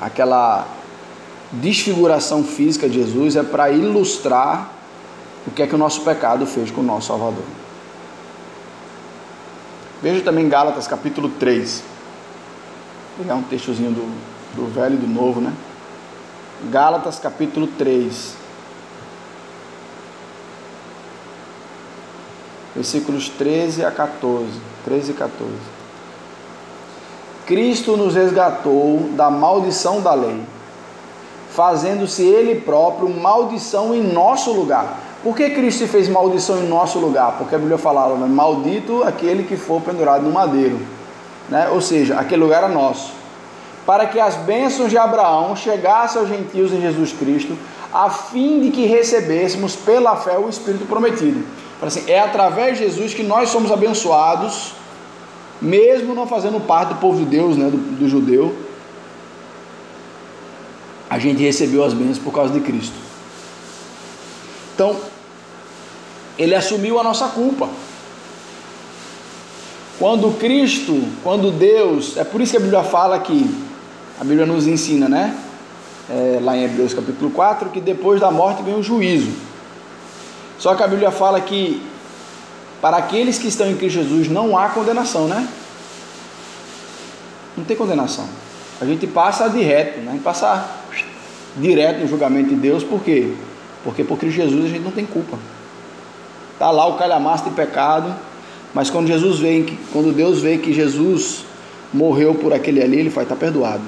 Aquela 0.00 0.66
desfiguração 1.52 2.42
física 2.42 2.88
de 2.88 2.94
Jesus 2.94 3.36
é 3.36 3.42
para 3.42 3.70
ilustrar 3.70 4.72
o 5.46 5.50
que 5.50 5.62
é 5.62 5.66
que 5.66 5.74
o 5.74 5.78
nosso 5.78 6.00
pecado 6.02 6.46
fez 6.46 6.70
com 6.70 6.80
o 6.80 6.84
nosso 6.84 7.08
Salvador. 7.08 7.44
Veja 10.02 10.22
também 10.22 10.48
Gálatas 10.48 10.86
capítulo 10.86 11.28
3. 11.28 11.82
Pegar 13.18 13.34
um 13.34 13.42
textozinho 13.42 13.90
do, 13.90 14.14
do 14.54 14.72
Velho 14.72 14.94
e 14.94 14.98
do 14.98 15.06
Novo, 15.06 15.40
né? 15.40 15.52
Gálatas 16.70 17.18
capítulo 17.18 17.66
3. 17.66 18.48
versículos 22.78 23.28
13 23.28 23.84
a 23.84 23.90
14. 23.90 24.46
13 24.84 25.10
e 25.10 25.14
14. 25.14 25.52
Cristo 27.44 27.96
nos 27.96 28.14
resgatou 28.14 29.00
da 29.16 29.28
maldição 29.28 30.00
da 30.00 30.14
lei, 30.14 30.40
fazendo-se 31.50 32.22
Ele 32.22 32.60
próprio 32.60 33.08
maldição 33.08 33.92
em 33.92 34.02
nosso 34.02 34.52
lugar. 34.52 35.00
Por 35.24 35.34
que 35.34 35.50
Cristo 35.50 35.88
fez 35.88 36.08
maldição 36.08 36.58
em 36.58 36.68
nosso 36.68 37.00
lugar? 37.00 37.36
Porque 37.36 37.56
a 37.56 37.58
Bíblia 37.58 37.78
falava, 37.78 38.14
né? 38.14 38.26
maldito 38.28 39.02
aquele 39.02 39.42
que 39.42 39.56
for 39.56 39.82
pendurado 39.82 40.22
no 40.22 40.30
madeiro. 40.30 40.78
Né? 41.48 41.68
Ou 41.70 41.80
seja, 41.80 42.18
aquele 42.18 42.42
lugar 42.42 42.64
era 42.64 42.68
nosso. 42.68 43.12
Para 43.86 44.06
que 44.06 44.20
as 44.20 44.36
bênçãos 44.36 44.90
de 44.90 44.98
Abraão 44.98 45.56
chegassem 45.56 46.20
aos 46.20 46.28
gentios 46.28 46.72
em 46.72 46.80
Jesus 46.80 47.12
Cristo, 47.12 47.56
a 47.92 48.10
fim 48.10 48.60
de 48.60 48.70
que 48.70 48.84
recebêssemos 48.86 49.74
pela 49.74 50.14
fé 50.16 50.38
o 50.38 50.48
Espírito 50.48 50.84
prometido. 50.84 51.42
Assim, 51.80 52.04
é 52.06 52.20
através 52.20 52.76
de 52.76 52.84
Jesus 52.84 53.14
que 53.14 53.22
nós 53.22 53.48
somos 53.48 53.70
abençoados, 53.70 54.74
mesmo 55.60 56.14
não 56.14 56.26
fazendo 56.26 56.60
parte 56.60 56.90
do 56.90 56.96
povo 56.96 57.18
de 57.18 57.24
Deus, 57.24 57.56
né, 57.56 57.70
do, 57.70 57.76
do 57.76 58.08
judeu. 58.08 58.54
A 61.08 61.18
gente 61.18 61.42
recebeu 61.42 61.84
as 61.84 61.94
bênçãos 61.94 62.18
por 62.18 62.32
causa 62.32 62.52
de 62.52 62.60
Cristo. 62.60 62.94
Então, 64.74 64.96
ele 66.36 66.54
assumiu 66.54 67.00
a 67.00 67.02
nossa 67.02 67.28
culpa. 67.28 67.68
Quando 69.98 70.38
Cristo, 70.38 71.02
quando 71.24 71.50
Deus, 71.50 72.16
é 72.16 72.22
por 72.22 72.40
isso 72.40 72.52
que 72.52 72.56
a 72.56 72.60
Bíblia 72.60 72.84
fala 72.84 73.18
que, 73.18 73.52
a 74.20 74.22
Bíblia 74.22 74.46
nos 74.46 74.66
ensina, 74.66 75.08
né? 75.08 75.36
É, 76.08 76.38
lá 76.40 76.56
em 76.56 76.64
Hebreus 76.64 76.94
capítulo 76.94 77.30
4, 77.32 77.68
que 77.70 77.80
depois 77.80 78.20
da 78.20 78.30
morte 78.30 78.62
vem 78.62 78.74
o 78.74 78.82
juízo. 78.82 79.32
Só 80.56 80.74
que 80.76 80.82
a 80.84 80.88
Bíblia 80.88 81.10
fala 81.10 81.40
que 81.40 81.82
para 82.80 82.96
aqueles 82.96 83.38
que 83.38 83.48
estão 83.48 83.68
em 83.68 83.76
Cristo 83.76 83.98
Jesus 83.98 84.28
não 84.28 84.56
há 84.56 84.68
condenação, 84.68 85.26
né? 85.26 85.48
Não 87.56 87.64
tem 87.64 87.76
condenação. 87.76 88.28
A 88.80 88.84
gente 88.84 89.04
passa 89.06 89.48
direto, 89.48 89.98
né? 90.00 90.12
Gente 90.12 90.22
passa 90.22 90.64
direto 91.56 92.00
no 92.00 92.06
julgamento 92.06 92.50
de 92.50 92.54
Deus, 92.54 92.84
por 92.84 93.02
quê? 93.02 93.34
Porque 93.82 94.04
por 94.04 94.16
Cristo 94.16 94.36
Jesus 94.36 94.64
a 94.64 94.68
gente 94.68 94.84
não 94.84 94.92
tem 94.92 95.04
culpa. 95.04 95.36
Tá 96.56 96.70
lá 96.70 96.86
o 96.86 96.96
calhamaço 96.96 97.44
de 97.44 97.50
pecado, 97.50 98.14
mas 98.74 98.90
quando 98.90 99.06
Jesus 99.06 99.38
vem, 99.38 99.78
quando 99.92 100.12
Deus 100.12 100.40
vê 100.40 100.58
que 100.58 100.72
Jesus 100.72 101.44
morreu 101.92 102.34
por 102.34 102.52
aquele 102.52 102.82
ali, 102.82 102.98
ele 102.98 103.08
vai 103.08 103.24
estar 103.24 103.36
perdoado. 103.36 103.82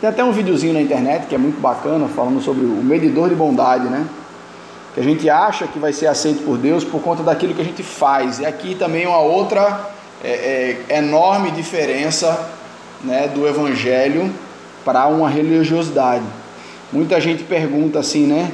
Tem 0.00 0.08
até 0.08 0.22
um 0.22 0.32
videozinho 0.32 0.74
na 0.74 0.80
internet 0.80 1.26
que 1.26 1.34
é 1.34 1.38
muito 1.38 1.60
bacana, 1.60 2.06
falando 2.08 2.40
sobre 2.42 2.64
o 2.64 2.82
medidor 2.82 3.28
de 3.28 3.34
bondade, 3.34 3.84
né? 3.84 4.06
Que 4.94 5.00
a 5.00 5.02
gente 5.02 5.28
acha 5.28 5.66
que 5.66 5.78
vai 5.78 5.92
ser 5.92 6.06
aceito 6.06 6.44
por 6.44 6.56
Deus 6.56 6.84
por 6.84 7.00
conta 7.00 7.22
daquilo 7.22 7.54
que 7.54 7.60
a 7.60 7.64
gente 7.64 7.82
faz. 7.82 8.38
E 8.38 8.46
aqui 8.46 8.74
também 8.74 9.06
uma 9.06 9.18
outra 9.18 9.90
é, 10.22 10.76
é, 10.88 10.98
enorme 10.98 11.50
diferença 11.50 12.48
né, 13.02 13.28
do 13.28 13.46
Evangelho 13.46 14.32
para 14.84 15.06
uma 15.06 15.28
religiosidade. 15.28 16.24
Muita 16.92 17.20
gente 17.20 17.42
pergunta 17.42 17.98
assim, 17.98 18.26
né? 18.26 18.50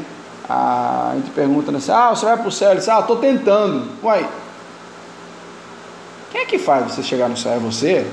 A 0.49 1.13
gente 1.17 1.31
pergunta 1.31 1.77
assim, 1.77 1.93
ah, 1.93 2.11
você 2.11 2.25
vai 2.25 2.37
para 2.37 2.49
o 2.49 2.51
céu? 2.51 2.71
Ele 2.71 2.79
diz, 2.79 2.89
ah, 2.89 3.01
estou 3.01 3.17
tentando. 3.17 3.87
Uai, 4.03 4.27
quem 6.31 6.43
é 6.43 6.45
que 6.45 6.59
faz 6.59 6.93
você 6.93 7.03
chegar 7.03 7.29
no 7.29 7.37
céu? 7.37 7.53
É 7.53 7.59
você? 7.59 8.07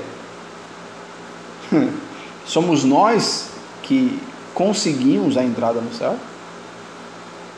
Somos 2.44 2.84
nós 2.84 3.50
que 3.82 4.20
conseguimos 4.54 5.36
a 5.36 5.44
entrada 5.44 5.80
no 5.80 5.92
céu? 5.92 6.16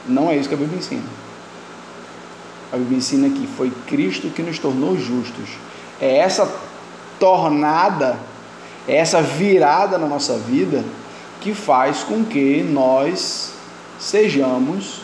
Não 0.06 0.30
é 0.30 0.36
isso 0.36 0.48
que 0.48 0.54
a 0.54 0.58
Bíblia 0.58 0.78
ensina. 0.78 1.02
A 2.72 2.76
Bíblia 2.76 2.98
ensina 2.98 3.28
que 3.30 3.46
foi 3.46 3.70
Cristo 3.86 4.28
que 4.28 4.42
nos 4.42 4.58
tornou 4.58 4.96
justos. 4.96 5.50
É 6.00 6.18
essa 6.18 6.52
tornada, 7.18 8.18
é 8.86 8.96
essa 8.96 9.22
virada 9.22 9.98
na 9.98 10.06
nossa 10.06 10.36
vida 10.38 10.84
que 11.40 11.54
faz 11.54 12.02
com 12.02 12.24
que 12.24 12.62
nós 12.62 13.54
sejamos 13.98 15.02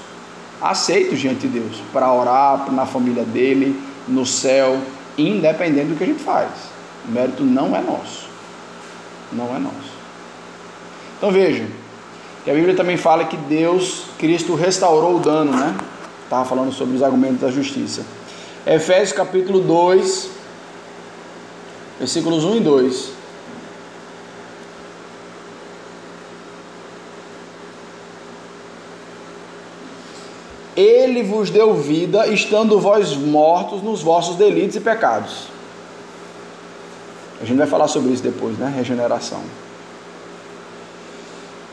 aceitos 0.61 1.19
diante 1.19 1.47
de 1.47 1.61
Deus 1.61 1.83
para 1.93 2.13
orar 2.13 2.73
na 2.73 2.87
família 2.87 3.25
dele, 3.25 3.79
no 4.09 4.25
céu, 4.25 4.81
independente 5.19 5.89
do 5.89 5.97
que 5.97 6.05
a 6.05 6.07
gente 6.07 6.23
faz. 6.23 6.51
O 7.07 7.13
mérito 7.13 7.43
não 7.43 7.75
é 7.75 7.81
nosso. 7.81 8.29
Não 9.33 9.55
é 9.55 9.59
nosso. 9.59 9.97
Então 11.17 11.31
veja, 11.31 11.67
que 12.45 12.51
a 12.51 12.55
Bíblia 12.55 12.77
também 12.77 12.97
fala 12.97 13.25
que 13.25 13.37
Deus, 13.37 14.05
Cristo 14.19 14.55
restaurou 14.55 15.17
o 15.17 15.19
dano, 15.19 15.51
né? 15.53 15.75
Estava 16.25 16.45
falando 16.45 16.73
sobre 16.73 16.97
os 16.97 17.03
argumentos 17.03 17.41
da 17.41 17.51
justiça. 17.51 18.05
Efésios 18.67 19.13
capítulo 19.13 19.61
2, 19.61 20.31
versículos 21.99 22.45
1 22.45 22.57
e 22.57 22.61
2. 22.61 23.16
Ele 30.77 31.23
vos 31.23 31.49
deu 31.49 31.75
vida, 31.75 32.27
estando 32.29 32.79
vós 32.79 33.17
mortos 33.17 33.83
nos 33.83 34.03
vossos 34.03 34.37
delitos 34.37 34.77
e 34.77 34.81
pecados. 34.81 35.49
A 37.41 37.45
gente 37.45 37.57
vai 37.57 37.67
falar 37.67 37.89
sobre 37.89 38.13
isso 38.13 38.23
depois, 38.23 38.59
né? 38.59 38.73
Regeneração. 38.77 39.41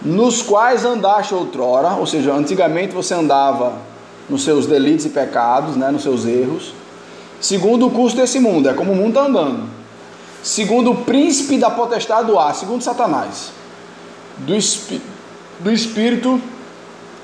Nos 0.01 0.41
quais 0.41 0.85
andaste 0.85 1.33
outrora, 1.33 1.95
ou 1.95 2.05
seja, 2.05 2.33
antigamente 2.33 2.93
você 2.93 3.13
andava 3.13 3.73
nos 4.29 4.43
seus 4.43 4.65
delitos 4.65 5.05
e 5.05 5.09
pecados, 5.09 5.75
né? 5.75 5.91
Nos 5.91 6.03
seus 6.03 6.25
erros. 6.25 6.73
Segundo 7.41 7.87
o 7.87 7.91
curso 7.91 8.15
desse 8.15 8.39
mundo, 8.39 8.69
é 8.69 8.73
como 8.73 8.93
o 8.93 8.95
mundo 8.95 9.09
está 9.09 9.25
andando. 9.25 9.69
Segundo 10.41 10.91
o 10.91 10.95
príncipe 11.03 11.57
da 11.57 11.69
potestade 11.69 12.27
do 12.27 12.39
ar, 12.39 12.55
segundo 12.55 12.81
Satanás. 12.81 13.51
Do, 14.37 14.53
do 15.59 15.71
espírito 15.71 16.41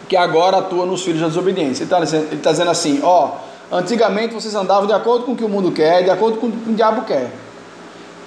que 0.10 0.18
agora 0.18 0.58
atua 0.58 0.88
nos 0.88 1.04
filhos 1.04 1.22
da 1.22 1.28
desobediência. 1.28 1.84
Ele 1.84 1.94
está 1.94 2.00
dizendo, 2.00 2.42
tá 2.42 2.52
dizendo 2.52 2.72
assim: 2.72 3.00
ó, 3.04 3.36
antigamente 3.72 4.34
vocês 4.34 4.56
andavam 4.56 4.88
de 4.88 4.94
acordo 4.94 5.24
com 5.24 5.34
o 5.34 5.36
que 5.36 5.44
o 5.46 5.50
mundo 5.50 5.72
quer, 5.72 6.04
de 6.04 6.10
acordo 6.10 6.38
com 6.38 6.48
o 6.48 6.52
que 6.52 6.72
o 6.72 6.74
diabo 6.74 7.04
quer. 7.04 7.32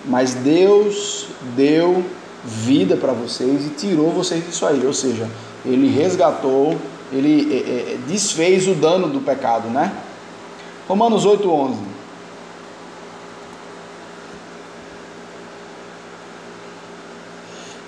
Mas 0.05 0.35
Deus 0.35 1.27
deu 1.57 2.05
vida 2.45 2.97
para 2.97 3.13
vocês 3.13 3.67
e 3.67 3.71
tirou 3.71 4.11
vocês 4.11 4.47
disso 4.47 4.65
aí. 4.65 4.87
Ou 4.87 4.93
seja, 4.93 5.29
ele 5.65 5.89
resgatou, 5.89 6.77
ele 7.13 7.53
é, 7.53 7.57
é, 7.57 7.99
desfez 8.07 8.69
o 8.69 8.75
dano 8.75 9.09
do 9.09 9.21
pecado, 9.21 9.69
né? 9.69 9.93
Romanos 10.89 11.25
8, 11.25 11.51
11. 11.51 11.93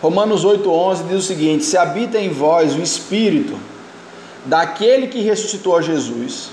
Romanos 0.02 0.44
8,11 0.44 1.08
diz 1.08 1.18
o 1.18 1.22
seguinte: 1.22 1.64
Se 1.64 1.78
habita 1.78 2.18
em 2.18 2.28
vós 2.28 2.74
o 2.74 2.82
Espírito 2.82 3.56
daquele 4.44 5.06
que 5.06 5.20
ressuscitou 5.20 5.76
a 5.76 5.82
Jesus 5.82 6.50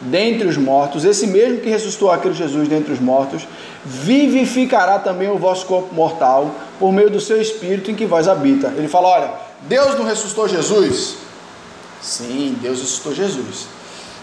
dentre 0.00 0.48
os 0.48 0.56
mortos, 0.56 1.04
esse 1.04 1.26
mesmo 1.26 1.60
que 1.60 1.68
ressuscitou 1.68 2.10
aquele 2.10 2.34
Jesus 2.34 2.68
dentre 2.68 2.92
os 2.92 3.00
mortos, 3.00 3.46
vivificará 3.84 4.98
também 4.98 5.28
o 5.28 5.38
vosso 5.38 5.66
corpo 5.66 5.94
mortal 5.94 6.54
por 6.78 6.92
meio 6.92 7.10
do 7.10 7.20
seu 7.20 7.40
Espírito 7.40 7.90
em 7.90 7.94
que 7.94 8.06
vós 8.06 8.26
habita. 8.26 8.72
Ele 8.76 8.88
fala: 8.88 9.08
olha, 9.08 9.32
Deus 9.62 9.94
não 9.96 10.04
ressuscitou 10.04 10.48
Jesus? 10.48 11.16
Sim, 12.00 12.56
Deus 12.60 12.80
ressuscitou 12.80 13.14
Jesus. 13.14 13.66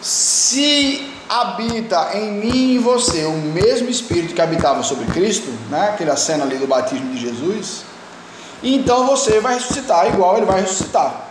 Se 0.01 1.11
habita 1.29 2.11
em 2.13 2.31
mim 2.31 2.55
e 2.55 2.75
em 2.75 2.79
você 2.79 3.25
o 3.25 3.33
mesmo 3.33 3.89
Espírito 3.89 4.33
que 4.33 4.41
habitava 4.41 4.81
sobre 4.81 5.05
Cristo, 5.05 5.51
né? 5.69 5.89
aquela 5.89 6.15
cena 6.15 6.43
ali 6.43 6.57
do 6.57 6.67
batismo 6.67 7.11
de 7.13 7.19
Jesus, 7.19 7.83
então 8.63 9.05
você 9.05 9.39
vai 9.39 9.55
ressuscitar 9.55 10.07
igual 10.07 10.37
ele 10.37 10.45
vai 10.45 10.61
ressuscitar 10.61 11.26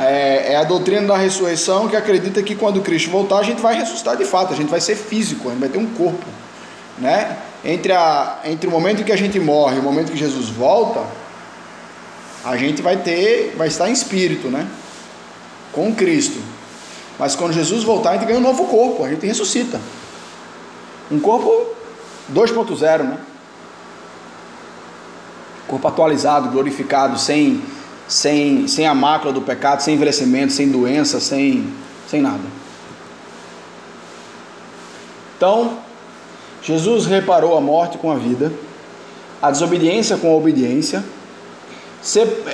é, 0.00 0.52
é, 0.52 0.56
a 0.56 0.64
doutrina 0.64 1.06
da 1.06 1.16
ressurreição 1.16 1.86
que 1.86 1.94
acredita 1.94 2.42
que 2.42 2.54
quando 2.54 2.80
Cristo 2.80 3.10
voltar 3.10 3.38
a 3.38 3.42
gente 3.42 3.60
vai 3.60 3.74
ressuscitar 3.74 4.16
de 4.16 4.24
fato, 4.24 4.52
a 4.52 4.56
gente 4.56 4.68
vai 4.68 4.80
ser 4.80 4.96
físico, 4.96 5.48
a 5.48 5.52
gente 5.52 5.60
vai 5.60 5.68
ter 5.68 5.78
um 5.78 5.86
corpo, 5.86 6.24
né? 6.98 7.36
Entre, 7.62 7.92
a, 7.92 8.38
entre 8.44 8.66
o 8.66 8.70
momento 8.70 9.04
que 9.04 9.12
a 9.12 9.16
gente 9.16 9.38
morre 9.38 9.76
e 9.76 9.78
o 9.78 9.82
momento 9.82 10.10
que 10.10 10.16
Jesus 10.16 10.48
volta, 10.48 11.04
a 12.42 12.56
gente 12.56 12.80
vai 12.80 12.96
ter, 12.96 13.54
vai 13.56 13.68
estar 13.68 13.90
em 13.90 13.92
espírito, 13.92 14.48
né? 14.48 14.66
Com 15.72 15.94
Cristo. 15.94 16.40
Mas 17.18 17.36
quando 17.36 17.52
Jesus 17.52 17.84
voltar, 17.84 18.10
a 18.10 18.12
gente 18.14 18.24
ganha 18.24 18.38
um 18.38 18.42
novo 18.42 18.64
corpo, 18.66 19.04
a 19.04 19.10
gente 19.10 19.26
ressuscita. 19.26 19.78
Um 21.10 21.20
corpo 21.20 21.66
2.0, 22.32 23.02
né? 23.02 23.18
Corpo 25.68 25.86
atualizado, 25.86 26.48
glorificado, 26.48 27.18
sem 27.18 27.62
sem, 28.10 28.66
sem 28.66 28.88
a 28.88 28.94
mácula 28.94 29.32
do 29.32 29.40
pecado, 29.40 29.80
sem 29.80 29.94
envelhecimento, 29.94 30.52
sem 30.52 30.68
doença, 30.68 31.20
sem, 31.20 31.72
sem 32.08 32.20
nada. 32.20 32.42
Então, 35.36 35.78
Jesus 36.60 37.06
reparou 37.06 37.56
a 37.56 37.60
morte 37.60 37.98
com 37.98 38.10
a 38.10 38.16
vida, 38.16 38.52
a 39.40 39.52
desobediência 39.52 40.16
com 40.16 40.32
a 40.32 40.34
obediência, 40.34 41.04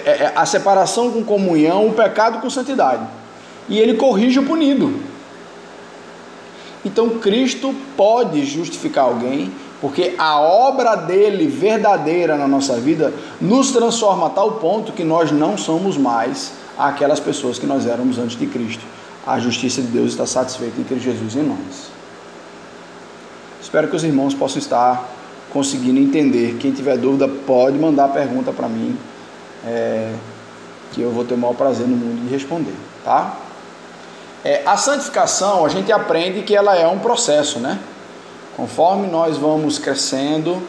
é, 0.04 0.10
é, 0.10 0.32
a 0.36 0.44
separação 0.44 1.10
com 1.10 1.24
comunhão, 1.24 1.88
o 1.88 1.94
pecado 1.94 2.38
com 2.40 2.50
santidade. 2.50 3.06
E 3.66 3.78
ele 3.78 3.94
corrige 3.94 4.38
o 4.38 4.44
punido. 4.44 5.00
Então 6.84 7.18
Cristo 7.18 7.74
pode 7.96 8.44
justificar 8.44 9.04
alguém 9.04 9.50
porque 9.80 10.14
a 10.16 10.40
obra 10.40 10.94
dele 10.94 11.46
verdadeira 11.46 12.36
na 12.36 12.48
nossa 12.48 12.76
vida 12.76 13.12
nos 13.40 13.72
transforma 13.72 14.28
a 14.28 14.30
tal 14.30 14.52
ponto 14.52 14.92
que 14.92 15.04
nós 15.04 15.30
não 15.30 15.58
somos 15.58 15.98
mais 15.98 16.52
aquelas 16.78 17.20
pessoas 17.20 17.58
que 17.58 17.66
nós 17.66 17.86
éramos 17.86 18.18
antes 18.18 18.38
de 18.38 18.46
Cristo. 18.46 18.84
A 19.26 19.38
justiça 19.38 19.82
de 19.82 19.88
Deus 19.88 20.12
está 20.12 20.24
satisfeita 20.24 20.80
Cristo 20.80 20.98
Jesus 20.98 21.36
em 21.36 21.42
nós. 21.42 21.90
Espero 23.60 23.88
que 23.88 23.96
os 23.96 24.04
irmãos 24.04 24.34
possam 24.34 24.58
estar 24.58 25.08
conseguindo 25.52 25.98
entender. 25.98 26.56
Quem 26.58 26.72
tiver 26.72 26.96
dúvida 26.96 27.28
pode 27.28 27.76
mandar 27.78 28.08
pergunta 28.08 28.52
para 28.52 28.68
mim, 28.68 28.96
é, 29.66 30.14
que 30.92 31.02
eu 31.02 31.10
vou 31.10 31.24
ter 31.24 31.34
o 31.34 31.38
maior 31.38 31.54
prazer 31.54 31.86
no 31.86 31.96
mundo 31.96 32.26
de 32.26 32.32
responder, 32.32 32.74
tá? 33.04 33.36
É, 34.44 34.62
a 34.64 34.76
santificação 34.76 35.66
a 35.66 35.68
gente 35.68 35.90
aprende 35.90 36.42
que 36.42 36.54
ela 36.54 36.76
é 36.76 36.86
um 36.86 37.00
processo, 37.00 37.58
né? 37.58 37.78
Conforme 38.56 39.06
nós 39.06 39.36
vamos 39.36 39.78
crescendo, 39.78 40.62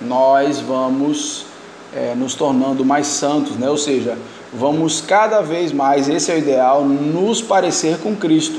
nós 0.00 0.60
vamos 0.60 1.44
é, 1.94 2.14
nos 2.14 2.34
tornando 2.34 2.82
mais 2.86 3.06
santos, 3.06 3.56
né? 3.56 3.68
ou 3.68 3.76
seja, 3.76 4.16
vamos 4.50 5.02
cada 5.02 5.42
vez 5.42 5.72
mais, 5.72 6.08
esse 6.08 6.32
é 6.32 6.36
o 6.36 6.38
ideal, 6.38 6.82
nos 6.82 7.42
parecer 7.42 7.98
com 7.98 8.16
Cristo. 8.16 8.58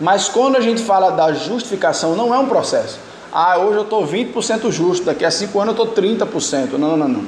Mas 0.00 0.28
quando 0.28 0.56
a 0.56 0.60
gente 0.60 0.82
fala 0.82 1.10
da 1.10 1.32
justificação, 1.32 2.16
não 2.16 2.34
é 2.34 2.38
um 2.38 2.48
processo. 2.48 2.98
Ah, 3.32 3.58
hoje 3.58 3.76
eu 3.76 3.82
estou 3.82 4.04
20% 4.04 4.70
justo, 4.72 5.06
daqui 5.06 5.24
a 5.24 5.30
5 5.30 5.60
anos 5.60 5.78
eu 5.78 5.84
estou 5.84 6.02
30%. 6.02 6.72
Não, 6.72 6.96
não, 6.96 7.08
não. 7.08 7.24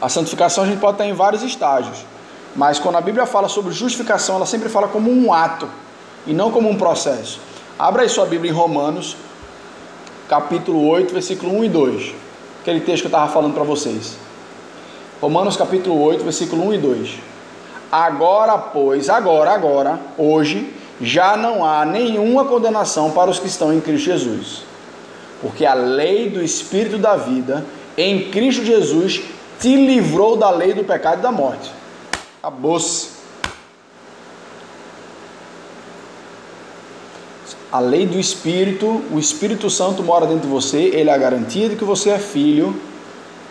A 0.00 0.08
santificação 0.08 0.64
a 0.64 0.66
gente 0.66 0.78
pode 0.78 0.94
estar 0.94 1.06
em 1.06 1.12
vários 1.12 1.42
estágios. 1.42 1.98
Mas 2.56 2.78
quando 2.78 2.96
a 2.96 3.00
Bíblia 3.00 3.26
fala 3.26 3.48
sobre 3.48 3.72
justificação, 3.72 4.36
ela 4.36 4.46
sempre 4.46 4.70
fala 4.70 4.88
como 4.88 5.10
um 5.10 5.32
ato 5.32 5.68
e 6.26 6.32
não 6.32 6.50
como 6.50 6.68
um 6.68 6.76
processo. 6.76 7.40
Abra 7.78 8.02
aí 8.02 8.08
sua 8.08 8.26
Bíblia 8.26 8.50
em 8.50 8.54
Romanos, 8.54 9.16
capítulo 10.28 10.86
8, 10.88 11.12
versículo 11.12 11.58
1 11.58 11.64
e 11.64 11.68
2. 11.68 12.14
Aquele 12.60 12.80
texto 12.80 13.02
que 13.02 13.06
eu 13.06 13.10
estava 13.10 13.32
falando 13.32 13.54
para 13.54 13.64
vocês. 13.64 14.16
Romanos 15.20 15.56
capítulo 15.56 16.00
8, 16.02 16.22
versículo 16.22 16.66
1 16.68 16.74
e 16.74 16.78
2. 16.78 17.10
Agora, 17.90 18.56
pois, 18.58 19.08
agora, 19.08 19.52
agora, 19.52 19.98
hoje, 20.16 20.72
já 21.00 21.36
não 21.36 21.64
há 21.64 21.84
nenhuma 21.84 22.44
condenação 22.44 23.10
para 23.10 23.30
os 23.30 23.38
que 23.38 23.46
estão 23.46 23.72
em 23.72 23.80
Cristo 23.80 24.04
Jesus. 24.04 24.62
Porque 25.40 25.64
a 25.64 25.74
lei 25.74 26.28
do 26.28 26.42
Espírito 26.42 26.98
da 26.98 27.16
vida 27.16 27.64
em 27.96 28.30
Cristo 28.30 28.64
Jesus 28.64 29.22
te 29.58 29.74
livrou 29.74 30.36
da 30.36 30.50
lei 30.50 30.72
do 30.72 30.84
pecado 30.84 31.18
e 31.18 31.22
da 31.22 31.32
morte. 31.32 31.70
Acabou-se. 32.42 33.19
A 37.72 37.78
lei 37.78 38.04
do 38.04 38.18
Espírito, 38.18 39.00
o 39.12 39.18
Espírito 39.18 39.70
Santo 39.70 40.02
mora 40.02 40.26
dentro 40.26 40.42
de 40.42 40.48
você, 40.48 40.78
ele 40.78 41.08
é 41.08 41.12
a 41.12 41.18
garantia 41.18 41.68
de 41.68 41.76
que 41.76 41.84
você 41.84 42.10
é 42.10 42.18
filho, 42.18 42.74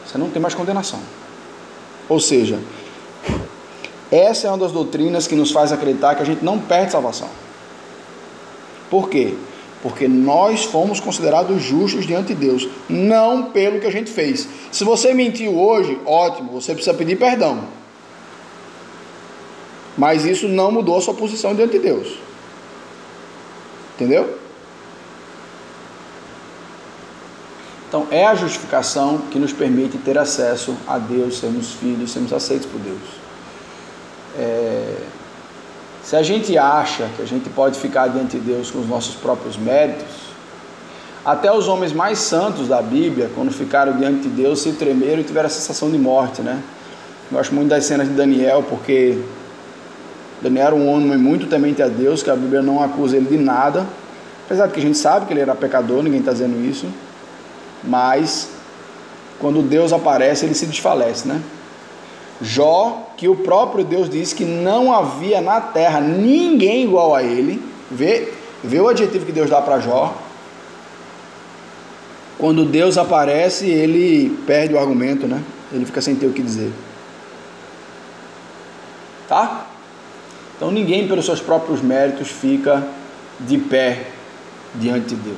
você 0.06 0.18
não 0.18 0.30
tem 0.30 0.42
mais 0.42 0.54
condenação. 0.54 1.00
Ou 2.10 2.20
seja, 2.20 2.60
essa 4.12 4.48
é 4.48 4.50
uma 4.50 4.58
das 4.58 4.72
doutrinas 4.72 5.26
que 5.26 5.36
nos 5.36 5.52
faz 5.52 5.72
acreditar 5.72 6.16
que 6.16 6.22
a 6.22 6.26
gente 6.26 6.44
não 6.44 6.60
perde 6.60 6.92
salvação. 6.92 7.30
Por 8.90 9.08
quê? 9.08 9.36
Porque 9.82 10.08
nós 10.08 10.66
fomos 10.66 11.00
considerados 11.00 11.62
justos 11.62 12.06
diante 12.06 12.34
de 12.34 12.46
Deus, 12.46 12.68
não 12.90 13.52
pelo 13.52 13.80
que 13.80 13.88
a 13.88 13.92
gente 13.92 14.12
fez. 14.12 14.50
Se 14.70 14.84
você 14.84 15.14
mentiu 15.14 15.58
hoje, 15.58 15.98
ótimo, 16.06 16.52
você 16.52 16.74
precisa 16.74 16.94
pedir 16.94 17.18
perdão. 17.18 17.64
Mas 19.98 20.26
isso 20.26 20.48
não 20.50 20.72
mudou 20.72 20.98
a 20.98 21.02
sua 21.02 21.14
posição 21.14 21.56
diante 21.56 21.74
de 21.74 21.80
Deus. 21.80 22.29
Entendeu? 24.00 24.40
Então, 27.90 28.08
é 28.12 28.26
a 28.26 28.34
justificação 28.34 29.18
que 29.30 29.38
nos 29.38 29.52
permite 29.52 29.98
ter 29.98 30.18
acesso 30.18 30.74
a 30.88 30.98
Deus, 30.98 31.38
sermos 31.38 31.74
filhos, 31.74 32.12
sermos 32.12 32.32
aceitos 32.32 32.66
por 32.66 32.80
Deus. 32.80 33.02
É... 34.38 34.96
Se 36.02 36.16
a 36.16 36.24
gente 36.24 36.58
acha 36.58 37.10
que 37.18 37.22
a 37.22 37.26
gente 37.26 37.50
pode 37.50 37.78
ficar 37.78 38.08
diante 38.08 38.40
de 38.40 38.46
Deus 38.54 38.72
com 38.72 38.80
os 38.80 38.88
nossos 38.88 39.16
próprios 39.16 39.58
méritos, 39.58 40.30
até 41.26 41.52
os 41.52 41.68
homens 41.68 41.92
mais 41.92 42.20
santos 42.20 42.70
da 42.70 42.82
Bíblia, 42.82 43.30
quando 43.36 43.52
ficaram 43.52 43.98
diante 43.98 44.30
de 44.30 44.30
Deus, 44.30 44.62
se 44.62 44.72
tremeram 44.72 45.20
e 45.20 45.26
tiveram 45.26 45.48
a 45.48 45.50
sensação 45.50 45.92
de 45.92 45.98
morte, 45.98 46.42
né? 46.42 46.64
Eu 47.30 47.38
gosto 47.38 47.54
muito 47.54 47.68
das 47.68 47.84
cenas 47.84 48.08
de 48.08 48.14
Daniel, 48.14 48.64
porque 48.70 49.22
Daniel 50.42 50.68
era 50.68 50.76
um 50.76 50.88
homem 50.88 51.18
muito 51.18 51.48
temente 51.48 51.82
a 51.82 51.88
Deus, 51.88 52.24
que 52.24 52.30
a 52.30 52.36
Bíblia 52.36 52.62
não 52.62 52.82
acusa 52.82 53.18
ele 53.18 53.26
de 53.26 53.38
nada, 53.38 53.86
apesar 54.46 54.68
de 54.68 54.74
que 54.74 54.80
a 54.80 54.84
gente 54.84 54.98
sabe 54.98 55.26
que 55.26 55.34
ele 55.34 55.42
era 55.42 55.54
pecador, 55.54 56.02
ninguém 56.02 56.20
está 56.20 56.32
dizendo 56.32 56.64
isso, 56.66 56.88
mas 57.84 58.50
quando 59.40 59.62
Deus 59.62 59.94
aparece, 59.94 60.46
ele 60.46 60.54
se 60.54 60.66
desfalece, 60.66 61.28
né? 61.28 61.42
Jó, 62.42 63.10
que 63.18 63.28
o 63.28 63.36
próprio 63.36 63.84
Deus 63.84 64.10
disse 64.10 64.34
que 64.34 64.46
não 64.46 64.94
havia 64.94 65.42
na 65.42 65.60
terra 65.60 66.00
ninguém 66.00 66.84
igual 66.84 67.14
a 67.14 67.22
ele, 67.22 67.62
vê, 67.92 68.32
vê 68.64 68.80
o 68.80 68.88
adjetivo 68.88 69.26
que 69.26 69.32
Deus 69.32 69.50
dá 69.50 69.62
para 69.62 69.80
Jó. 69.80 70.16
Quando 72.38 72.64
Deus 72.64 72.98
aparece, 72.98 73.68
ele 73.68 74.30
perde 74.48 74.74
o 74.74 74.80
argumento, 74.80 75.28
né? 75.28 75.44
Ele 75.72 75.86
fica 75.86 76.02
sem 76.02 76.16
ter 76.16 76.28
o 76.28 76.32
que 76.32 76.42
dizer. 76.42 76.72
Tá? 79.28 79.69
Então 80.60 80.72
ninguém, 80.72 81.08
pelos 81.08 81.24
seus 81.24 81.40
próprios 81.40 81.82
méritos, 81.82 82.28
fica 82.28 82.86
de 83.40 83.58
pé 83.58 84.08
diante 84.76 85.08
de 85.08 85.16
Deus. 85.16 85.38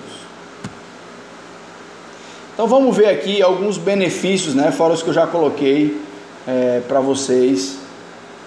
Então 2.56 2.68
vamos 2.68 2.98
ver 2.98 3.06
aqui 3.06 3.40
alguns 3.40 3.78
benefícios, 3.78 4.56
né, 4.56 4.72
fora 4.72 4.94
os 4.94 5.04
que 5.04 5.10
eu 5.10 5.14
já 5.14 5.28
coloquei 5.28 6.02
é, 6.48 6.82
para 6.88 7.00
vocês 7.00 7.78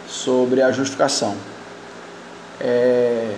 sobre 0.08 0.62
a 0.62 0.72
justificação. 0.72 1.36
É, 2.60 3.30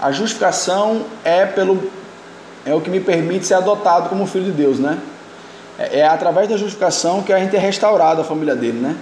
a 0.00 0.12
justificação 0.12 1.04
é 1.24 1.44
pelo 1.44 1.90
é 2.64 2.72
o 2.72 2.80
que 2.80 2.90
me 2.90 3.00
permite 3.00 3.44
ser 3.44 3.54
adotado 3.54 4.08
como 4.08 4.24
filho 4.24 4.44
de 4.44 4.52
Deus, 4.52 4.78
né? 4.78 5.00
É, 5.80 5.98
é 5.98 6.06
através 6.06 6.48
da 6.48 6.56
justificação 6.56 7.24
que 7.24 7.32
a 7.32 7.40
gente 7.40 7.56
é 7.56 7.58
restaurado 7.58 8.20
a 8.20 8.24
família 8.24 8.54
dele, 8.54 8.78
né? 8.78 8.96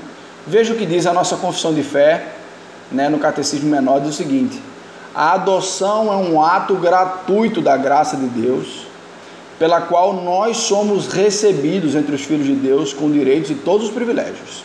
Veja 0.47 0.73
o 0.73 0.79
que 0.79 0.87
diz 0.87 1.07
a 1.07 1.13
nossa 1.13 1.37
confissão 1.37 1.75
de 1.75 1.83
fé 1.83 2.41
né, 2.93 3.09
no 3.09 3.19
Catecismo 3.19 3.69
Menor, 3.69 4.01
diz 4.01 4.11
o 4.11 4.17
seguinte: 4.17 4.61
a 5.15 5.33
adoção 5.33 6.13
é 6.13 6.17
um 6.17 6.43
ato 6.43 6.75
gratuito 6.75 7.61
da 7.61 7.77
graça 7.77 8.17
de 8.17 8.27
Deus, 8.27 8.87
pela 9.59 9.83
qual 9.83 10.15
nós 10.15 10.57
somos 10.57 11.09
recebidos 11.09 11.95
entre 11.95 12.15
os 12.15 12.23
filhos 12.23 12.47
de 12.47 12.55
Deus 12.55 12.93
com 12.93 13.11
direitos 13.11 13.51
e 13.51 13.55
todos 13.55 13.89
os 13.89 13.93
privilégios. 13.93 14.65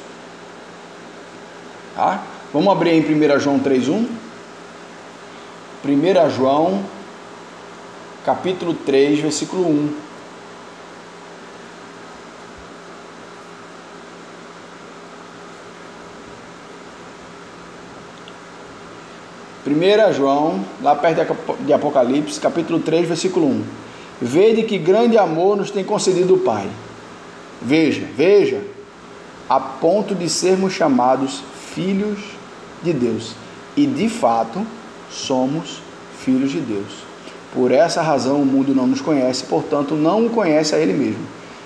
Tá? 1.96 2.24
Vamos 2.54 2.72
abrir 2.72 2.92
em 2.92 3.02
1 3.02 3.40
João 3.40 3.60
3,1. 3.60 4.06
1 5.86 6.30
João, 6.30 6.84
capítulo 8.26 8.74
3, 8.74 9.20
versículo 9.20 9.68
1. 9.68 10.07
1 19.68 20.14
João, 20.14 20.62
lá 20.82 20.96
perto 20.96 21.36
de 21.62 21.74
Apocalipse, 21.74 22.40
capítulo 22.40 22.80
3, 22.80 23.08
versículo 23.08 23.48
1. 23.48 23.64
Vede 24.22 24.64
que 24.64 24.78
grande 24.78 25.18
amor 25.18 25.58
nos 25.58 25.70
tem 25.70 25.84
concedido 25.84 26.36
o 26.36 26.40
Pai. 26.40 26.68
Veja, 27.62 28.08
veja, 28.16 28.62
a 29.50 29.60
ponto 29.60 30.16
de 30.16 30.30
sermos 30.30 30.74
chamados 30.74 31.44
filhos 31.74 32.20
de 32.82 32.94
Deus. 32.94 33.34
E 33.76 33.86
de 33.86 34.10
fato, 34.10 34.66
somos 35.10 35.82
filhos 36.20 36.52
de 36.52 36.60
Deus. 36.60 37.06
Por 37.54 37.72
essa 37.72 38.02
razão 38.02 38.42
o 38.42 38.46
mundo 38.46 38.74
não 38.74 38.88
nos 38.88 39.02
conhece, 39.02 39.44
portanto 39.44 39.96
não 39.96 40.26
o 40.26 40.30
conhece 40.30 40.76
a 40.76 40.80
Ele 40.80 40.94
mesmo. 40.94 41.26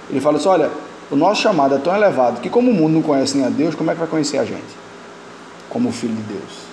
Ele 0.10 0.20
fala 0.22 0.38
assim: 0.38 0.50
olha, 0.50 0.70
o 1.10 1.16
nosso 1.16 1.42
chamado 1.42 1.76
é 1.76 1.78
tão 1.78 1.96
elevado 1.96 2.42
que, 2.42 2.50
como 2.50 2.72
o 2.72 2.74
mundo 2.74 2.94
não 2.94 3.02
conhece 3.02 3.38
nem 3.38 3.46
a 3.46 3.50
Deus, 3.50 3.76
como 3.76 3.92
é 3.92 3.94
que 3.94 4.00
vai 4.00 4.08
conhecer 4.08 4.38
a 4.38 4.46
gente? 4.46 4.82
Como 5.70 5.92
filho 5.92 6.16
de 6.16 6.22
Deus. 6.24 6.71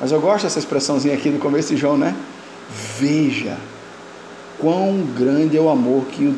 Mas 0.00 0.10
eu 0.10 0.20
gosto 0.20 0.44
dessa 0.44 0.58
expressãozinha 0.58 1.14
aqui 1.14 1.28
no 1.28 1.38
começo 1.38 1.74
de 1.74 1.80
João, 1.80 1.98
né? 1.98 2.16
Veja 2.98 3.58
quão 4.58 5.02
grande 5.16 5.56
é 5.56 5.60
o 5.60 5.68
amor 5.68 6.04
que 6.06 6.24
o, 6.24 6.36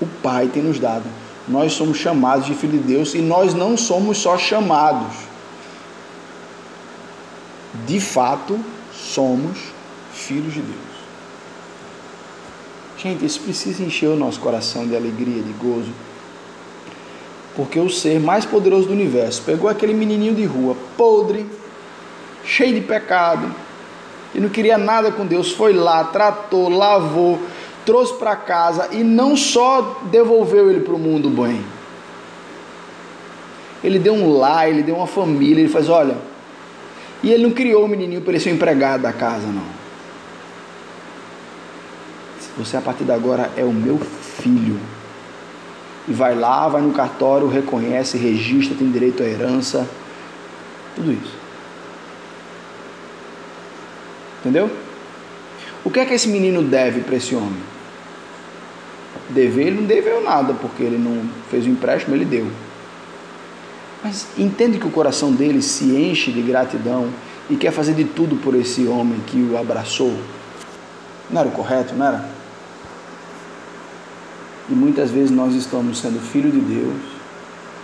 o 0.00 0.06
Pai 0.20 0.48
tem 0.48 0.62
nos 0.62 0.80
dado. 0.80 1.04
Nós 1.46 1.72
somos 1.72 1.98
chamados 1.98 2.46
de 2.46 2.54
filho 2.54 2.78
de 2.78 2.84
Deus 2.84 3.14
e 3.14 3.18
nós 3.18 3.54
não 3.54 3.76
somos 3.76 4.18
só 4.18 4.36
chamados. 4.36 5.16
De 7.86 8.00
fato, 8.00 8.58
somos 8.92 9.58
filhos 10.12 10.52
de 10.52 10.60
Deus. 10.60 10.92
Gente, 12.98 13.24
isso 13.24 13.40
precisa 13.40 13.82
encher 13.82 14.08
o 14.08 14.16
nosso 14.16 14.40
coração 14.40 14.86
de 14.86 14.94
alegria, 14.94 15.42
de 15.42 15.52
gozo. 15.52 15.90
Porque 17.56 17.78
o 17.78 17.90
ser 17.90 18.20
mais 18.20 18.44
poderoso 18.44 18.86
do 18.86 18.92
universo 18.92 19.42
pegou 19.42 19.68
aquele 19.68 19.92
menininho 19.92 20.34
de 20.34 20.44
rua, 20.44 20.76
podre, 20.96 21.46
cheio 22.44 22.74
de 22.74 22.80
pecado, 22.80 23.52
e 24.34 24.40
não 24.40 24.48
queria 24.48 24.78
nada 24.78 25.12
com 25.12 25.26
Deus, 25.26 25.52
foi 25.52 25.72
lá, 25.72 26.04
tratou, 26.04 26.68
lavou, 26.68 27.38
trouxe 27.84 28.14
para 28.14 28.34
casa 28.36 28.88
e 28.92 29.02
não 29.02 29.36
só 29.36 30.00
devolveu 30.10 30.70
ele 30.70 30.80
para 30.80 30.94
o 30.94 30.98
mundo 30.98 31.28
bem. 31.28 31.62
Ele 33.84 33.98
deu 33.98 34.14
um 34.14 34.38
lar, 34.38 34.68
ele 34.68 34.82
deu 34.82 34.96
uma 34.96 35.06
família, 35.06 35.60
ele 35.60 35.68
faz, 35.68 35.88
olha, 35.88 36.16
e 37.22 37.30
ele 37.30 37.42
não 37.42 37.50
criou 37.50 37.84
o 37.84 37.88
menininho 37.88 38.22
para 38.22 38.32
ele 38.32 38.40
ser 38.40 38.50
empregado 38.50 39.02
da 39.02 39.12
casa, 39.12 39.46
não. 39.46 39.82
Você 42.58 42.76
a 42.76 42.80
partir 42.80 43.04
de 43.04 43.12
agora 43.12 43.50
é 43.56 43.64
o 43.64 43.72
meu 43.72 43.98
filho. 43.98 44.78
E 46.06 46.12
vai 46.12 46.34
lá, 46.34 46.68
vai 46.68 46.82
no 46.82 46.92
cartório, 46.92 47.48
reconhece, 47.48 48.18
registra, 48.18 48.76
tem 48.76 48.90
direito 48.90 49.22
à 49.22 49.26
herança, 49.26 49.88
tudo 50.94 51.12
isso. 51.12 51.41
Entendeu? 54.42 54.68
O 55.84 55.90
que 55.90 56.00
é 56.00 56.04
que 56.04 56.12
esse 56.12 56.28
menino 56.28 56.62
deve 56.62 57.00
para 57.00 57.14
esse 57.14 57.34
homem? 57.34 57.62
Dever, 59.30 59.68
ele 59.68 59.80
não 59.80 59.86
deveu 59.86 60.22
nada, 60.22 60.52
porque 60.52 60.82
ele 60.82 60.98
não 60.98 61.28
fez 61.48 61.64
o 61.64 61.68
empréstimo, 61.68 62.16
ele 62.16 62.24
deu. 62.24 62.48
Mas 64.02 64.26
entende 64.36 64.78
que 64.78 64.86
o 64.86 64.90
coração 64.90 65.32
dele 65.32 65.62
se 65.62 65.84
enche 65.84 66.32
de 66.32 66.42
gratidão 66.42 67.08
e 67.48 67.54
quer 67.54 67.70
fazer 67.70 67.94
de 67.94 68.04
tudo 68.04 68.34
por 68.36 68.54
esse 68.56 68.86
homem 68.86 69.20
que 69.26 69.36
o 69.38 69.56
abraçou. 69.56 70.12
Não 71.30 71.40
era 71.40 71.48
o 71.48 71.52
correto, 71.52 71.94
não 71.94 72.04
era? 72.04 72.28
E 74.68 74.72
muitas 74.72 75.10
vezes 75.10 75.30
nós 75.30 75.54
estamos 75.54 75.98
sendo 75.98 76.20
filho 76.20 76.50
de 76.50 76.58
Deus, 76.58 77.00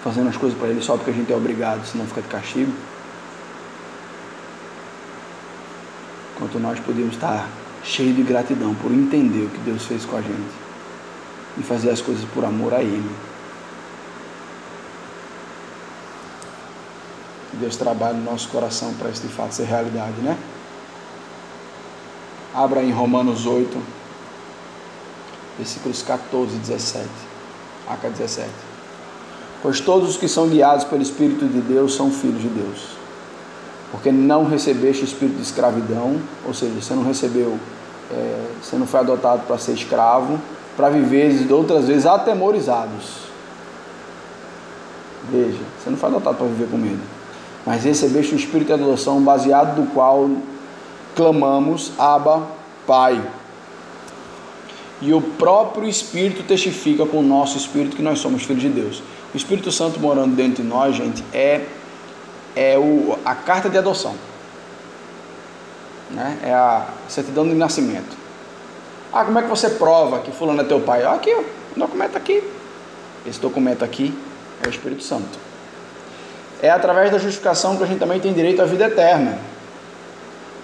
fazendo 0.03 0.29
as 0.29 0.37
coisas 0.37 0.59
para 0.59 0.69
ele 0.69 0.83
só 0.83 0.97
porque 0.97 1.11
a 1.11 1.15
gente 1.15 1.33
é 1.33 1.37
obrigado, 1.37 1.87
senão 1.87 2.05
fica 2.07 2.23
de 2.23 2.29
castigo. 2.29 2.73
Quanto 6.49 6.59
nós 6.59 6.81
podemos 6.81 7.15
estar 7.15 7.47
cheios 7.85 8.17
de 8.17 8.23
gratidão 8.23 8.75
por 8.75 8.91
entender 8.91 9.45
o 9.45 9.51
que 9.51 9.59
Deus 9.59 9.85
fez 9.85 10.07
com 10.07 10.17
a 10.17 10.23
gente 10.23 10.51
e 11.59 11.63
fazer 11.63 11.91
as 11.91 12.01
coisas 12.01 12.25
por 12.31 12.43
amor 12.43 12.73
a 12.73 12.81
Ele. 12.81 13.11
Deus 17.53 17.77
trabalha 17.77 18.15
no 18.15 18.25
nosso 18.31 18.49
coração 18.49 18.95
para 18.95 19.11
de 19.11 19.29
fato 19.29 19.55
ser 19.55 19.65
realidade, 19.65 20.21
né? 20.23 20.39
Abra 22.55 22.83
em 22.83 22.93
Romanos 22.93 23.47
8, 23.47 23.83
versículos 25.59 26.03
14 26.03 26.55
e 26.55 26.59
17. 26.61 27.09
Aca 27.89 28.09
17. 28.09 28.49
Pois 29.61 29.81
todos 29.81 30.11
os 30.11 30.17
que 30.17 30.29
são 30.29 30.49
guiados 30.49 30.85
pelo 30.85 31.03
Espírito 31.03 31.47
de 31.47 31.61
Deus 31.61 31.95
são 31.95 32.11
filhos 32.11 32.41
de 32.41 32.49
Deus. 32.49 32.98
Porque 33.91 34.13
não 34.13 34.45
recebeste 34.45 35.05
espírito 35.05 35.37
de 35.37 35.43
escravidão, 35.43 36.21
ou 36.47 36.53
seja, 36.53 36.73
você 36.75 36.95
não 36.95 37.05
recebeu, 37.05 37.59
é, 38.11 38.47
você 38.63 38.77
não 38.77 38.87
foi 38.87 39.01
adotado 39.01 39.43
para 39.47 39.57
ser 39.59 39.73
escravo, 39.73 40.39
para 40.77 40.91
viver 40.91 41.51
outras 41.53 41.87
vezes 41.87 42.07
atemorizados. 42.07 43.29
Veja, 45.31 45.59
você 45.79 45.91
não 45.91 45.97
foi 45.97 46.09
adotado 46.09 46.37
para 46.37 46.47
viver 46.47 46.69
com 46.71 46.77
medo, 46.77 47.01
mas 47.67 47.85
recebeste 47.85 48.35
o 48.35 48.37
espírito 48.37 48.69
de 48.69 48.73
adoção, 48.75 49.21
baseado 49.23 49.75
do 49.75 49.91
qual 49.93 50.31
clamamos, 51.15 51.93
Abba, 51.99 52.47
Pai. 52.87 53.21
E 55.01 55.13
o 55.13 55.21
próprio 55.21 55.89
Espírito 55.89 56.43
testifica 56.43 57.07
com 57.07 57.19
o 57.19 57.23
nosso 57.23 57.57
espírito 57.57 57.97
que 57.97 58.03
nós 58.03 58.19
somos 58.19 58.43
filhos 58.43 58.63
de 58.63 58.69
Deus. 58.69 59.03
O 59.33 59.37
Espírito 59.37 59.71
Santo 59.71 60.01
morando 60.01 60.35
dentro 60.35 60.63
de 60.63 60.69
nós, 60.69 60.97
gente, 60.97 61.23
é, 61.33 61.67
é 62.59 62.77
o, 62.77 63.17
a 63.25 63.37
carta 63.37 63.71
de 63.71 63.79
adoção. 63.79 64.17
Né? 66.11 66.39
É 66.43 66.53
a 66.53 66.89
certidão 67.09 67.47
de 67.49 67.55
nascimento. 67.55 68.17
Ah, 69.13 69.25
como 69.25 69.39
é 69.39 69.43
que 69.43 69.49
você 69.49 69.71
prova 69.71 70.19
que 70.19 70.33
fulano 70.33 70.61
é 70.63 70.65
teu 70.65 70.81
pai? 70.81 71.05
Ah, 71.05 71.13
aqui, 71.13 71.33
ó, 71.33 71.41
o 71.77 71.79
documento 71.79 72.17
aqui. 72.17 72.43
Esse 73.25 73.39
documento 73.39 73.85
aqui 73.85 74.13
é 74.61 74.67
o 74.67 74.71
Espírito 74.71 75.05
Santo. 75.05 75.39
É 76.61 76.69
através 76.69 77.13
da 77.13 77.19
justificação 77.19 77.77
que 77.77 77.85
a 77.85 77.87
gente 77.87 78.01
também 78.01 78.19
tem 78.19 78.33
direito 78.33 78.61
à 78.61 78.65
vida 78.65 78.87
eterna. 78.87 79.39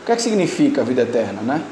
O 0.03 0.07
que 0.07 0.11
é 0.11 0.17
que 0.17 0.23
significa 0.23 0.81
a 0.81 0.85
vida 0.85 1.03
eterna, 1.03 1.43
né? 1.43 1.63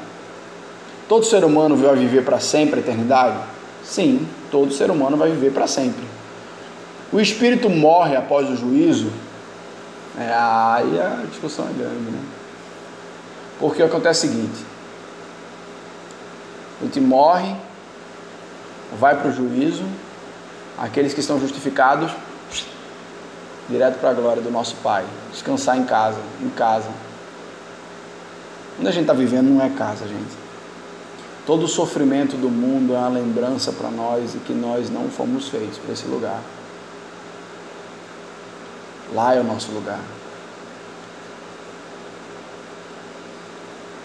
Todo 1.09 1.25
ser 1.25 1.43
humano 1.43 1.75
vai 1.75 1.97
viver 1.97 2.23
para 2.23 2.39
sempre 2.39 2.79
a 2.79 2.79
eternidade? 2.79 3.37
Sim, 3.83 4.25
todo 4.49 4.71
ser 4.71 4.89
humano 4.89 5.17
vai 5.17 5.29
viver 5.29 5.51
para 5.51 5.67
sempre. 5.67 6.05
O 7.11 7.19
espírito 7.19 7.69
morre 7.69 8.15
após 8.15 8.49
o 8.49 8.55
juízo? 8.55 9.11
É, 10.17 10.31
aí 10.31 10.99
a 11.01 11.25
discussão 11.29 11.65
é 11.65 11.73
grande, 11.73 12.11
né? 12.11 12.23
Porque 13.59 13.81
acontece 13.81 14.27
o 14.27 14.29
seguinte: 14.29 14.63
a 16.81 16.85
gente 16.85 16.99
morre, 16.99 17.55
vai 18.99 19.19
para 19.19 19.29
o 19.29 19.31
juízo, 19.31 19.83
aqueles 20.77 21.13
que 21.13 21.19
estão 21.19 21.39
justificados, 21.39 22.11
direto 23.69 23.99
para 23.99 24.11
a 24.11 24.13
glória 24.13 24.41
do 24.41 24.51
nosso 24.51 24.75
Pai, 24.83 25.05
descansar 25.31 25.77
em 25.77 25.85
casa, 25.85 26.19
em 26.41 26.49
casa. 26.49 26.89
Onde 28.77 28.87
a 28.87 28.91
gente 28.91 29.03
está 29.03 29.13
vivendo 29.13 29.49
não 29.49 29.63
é 29.63 29.69
casa, 29.69 30.07
gente. 30.07 30.43
Todo 31.45 31.65
o 31.65 31.67
sofrimento 31.67 32.37
do 32.37 32.49
mundo 32.49 32.95
é 32.95 32.97
uma 32.97 33.09
lembrança 33.09 33.71
para 33.71 33.89
nós 33.89 34.33
e 34.33 34.37
que 34.39 34.53
nós 34.53 34.89
não 34.89 35.09
fomos 35.09 35.49
feitos 35.49 35.77
para 35.77 35.93
esse 35.93 36.05
lugar. 36.07 36.39
Lá 39.11 39.35
é 39.35 39.41
o 39.41 39.43
nosso 39.43 39.71
lugar. 39.71 39.99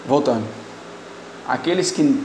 Voltando. 0.07 0.45
Aqueles 1.47 1.91
que 1.91 2.21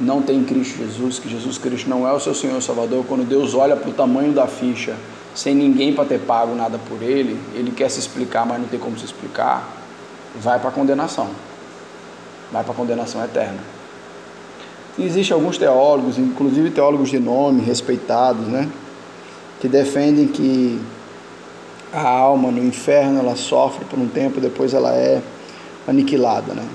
não 0.00 0.22
têm 0.22 0.44
Cristo 0.44 0.78
Jesus, 0.78 1.18
que 1.18 1.28
Jesus 1.28 1.58
Cristo 1.58 1.88
não 1.88 2.06
é 2.08 2.12
o 2.12 2.18
seu 2.18 2.34
Senhor 2.34 2.58
e 2.58 2.62
Salvador, 2.62 3.04
quando 3.06 3.26
Deus 3.26 3.54
olha 3.54 3.76
para 3.76 3.90
o 3.90 3.92
tamanho 3.92 4.32
da 4.32 4.46
ficha, 4.46 4.96
sem 5.34 5.54
ninguém 5.54 5.92
para 5.94 6.04
ter 6.04 6.20
pago 6.20 6.54
nada 6.54 6.78
por 6.78 7.02
ele, 7.02 7.38
ele 7.54 7.70
quer 7.70 7.90
se 7.90 7.98
explicar, 7.98 8.46
mas 8.46 8.60
não 8.60 8.68
tem 8.68 8.78
como 8.78 8.98
se 8.98 9.04
explicar, 9.04 9.68
vai 10.34 10.58
para 10.58 10.68
a 10.68 10.72
condenação. 10.72 11.28
Vai 12.50 12.62
para 12.62 12.72
a 12.72 12.76
condenação 12.76 13.24
eterna. 13.24 13.58
Existem 14.98 15.34
alguns 15.34 15.58
teólogos, 15.58 16.18
inclusive 16.18 16.70
teólogos 16.70 17.10
de 17.10 17.18
nome, 17.18 17.62
respeitados, 17.62 18.46
né? 18.46 18.68
Que 19.60 19.66
defendem 19.66 20.28
que 20.28 20.80
a 21.94 22.08
alma 22.08 22.50
no 22.50 22.58
inferno 22.58 23.20
ela 23.20 23.36
sofre 23.36 23.84
por 23.84 23.98
um 23.98 24.08
tempo, 24.08 24.40
depois 24.40 24.74
ela 24.74 24.92
é 24.94 25.22
aniquilada, 25.86 26.52
né? 26.52 26.66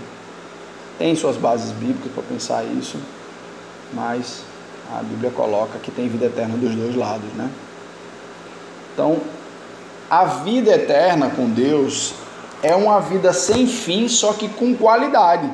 Tem 0.98 1.14
suas 1.16 1.36
bases 1.36 1.72
bíblicas 1.72 2.12
para 2.14 2.24
pensar 2.24 2.64
isso, 2.64 2.98
mas 3.94 4.44
a 4.98 5.04
Bíblia 5.04 5.30
coloca 5.32 5.78
que 5.80 5.92
tem 5.92 6.08
vida 6.08 6.28
eterna 6.28 6.56
dos 6.56 6.74
dois 6.74 6.96
lados, 6.96 7.32
né? 7.36 7.50
Então, 8.94 9.18
a 10.10 10.24
vida 10.26 10.72
eterna 10.72 11.30
com 11.30 11.50
Deus 11.50 12.14
é 12.64 12.74
uma 12.74 13.00
vida 13.00 13.34
sem 13.34 13.68
fim, 13.68 14.08
só 14.08 14.34
que 14.34 14.48
com 14.48 14.74
qualidade. 14.76 15.50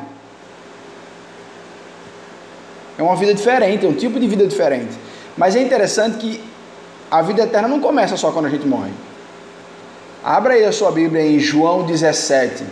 É 2.98 3.04
uma 3.04 3.16
vida 3.16 3.34
diferente, 3.34 3.86
é 3.86 3.90
um 3.90 3.94
tipo 3.94 4.20
de 4.20 4.28
vida 4.28 4.48
diferente. 4.48 4.98
Mas 5.36 5.56
é 5.56 5.62
interessante 5.62 6.18
que 6.18 6.44
a 7.10 7.22
vida 7.22 7.44
eterna 7.44 7.68
não 7.68 7.80
começa 7.80 8.16
só 8.16 8.32
quando 8.32 8.46
a 8.46 8.50
gente 8.50 8.66
morre. 8.66 8.92
Abra 10.26 10.56
aí 10.56 10.66
a 10.66 10.72
sua 10.72 10.90
Bíblia 10.90 11.22
em 11.22 11.40
João 11.40 11.84
17. 11.84 12.64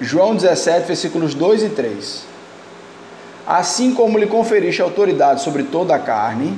João 0.00 0.36
17, 0.36 0.86
versículos 0.86 1.34
2 1.34 1.64
e 1.64 1.68
3. 1.70 2.24
Assim 3.44 3.92
como 3.92 4.16
lhe 4.16 4.28
conferiste 4.28 4.80
autoridade 4.80 5.42
sobre 5.42 5.64
toda 5.64 5.96
a 5.96 5.98
carne, 5.98 6.56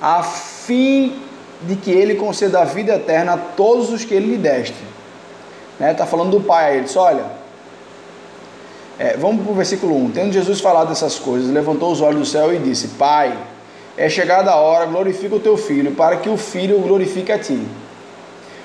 a 0.00 0.22
fim 0.22 1.20
de 1.60 1.76
que 1.76 1.90
ele 1.90 2.14
conceda 2.14 2.62
a 2.62 2.64
vida 2.64 2.94
eterna 2.94 3.34
a 3.34 3.36
todos 3.36 3.90
os 3.90 4.06
que 4.06 4.14
ele 4.14 4.28
lhe 4.28 4.38
deste. 4.38 4.72
Está 5.74 5.84
né? 5.84 5.92
Tá 5.92 6.06
falando 6.06 6.30
do 6.30 6.40
Pai, 6.40 6.76
ele 6.76 6.84
disse: 6.84 6.96
Olha, 6.96 7.43
é, 8.98 9.16
vamos 9.16 9.42
para 9.42 9.52
o 9.52 9.54
versículo 9.54 9.96
1. 10.06 10.10
Tendo 10.10 10.32
Jesus 10.32 10.60
falado 10.60 10.92
essas 10.92 11.18
coisas, 11.18 11.50
levantou 11.50 11.90
os 11.90 12.00
olhos 12.00 12.20
do 12.20 12.26
céu 12.26 12.54
e 12.54 12.58
disse: 12.58 12.88
Pai, 12.88 13.36
é 13.96 14.08
chegada 14.08 14.50
a 14.50 14.56
hora, 14.56 14.86
glorifica 14.86 15.34
o 15.34 15.40
teu 15.40 15.56
filho, 15.56 15.92
para 15.92 16.16
que 16.16 16.28
o 16.28 16.36
filho 16.36 16.78
glorifique 16.80 17.32
a 17.32 17.38
ti. 17.38 17.60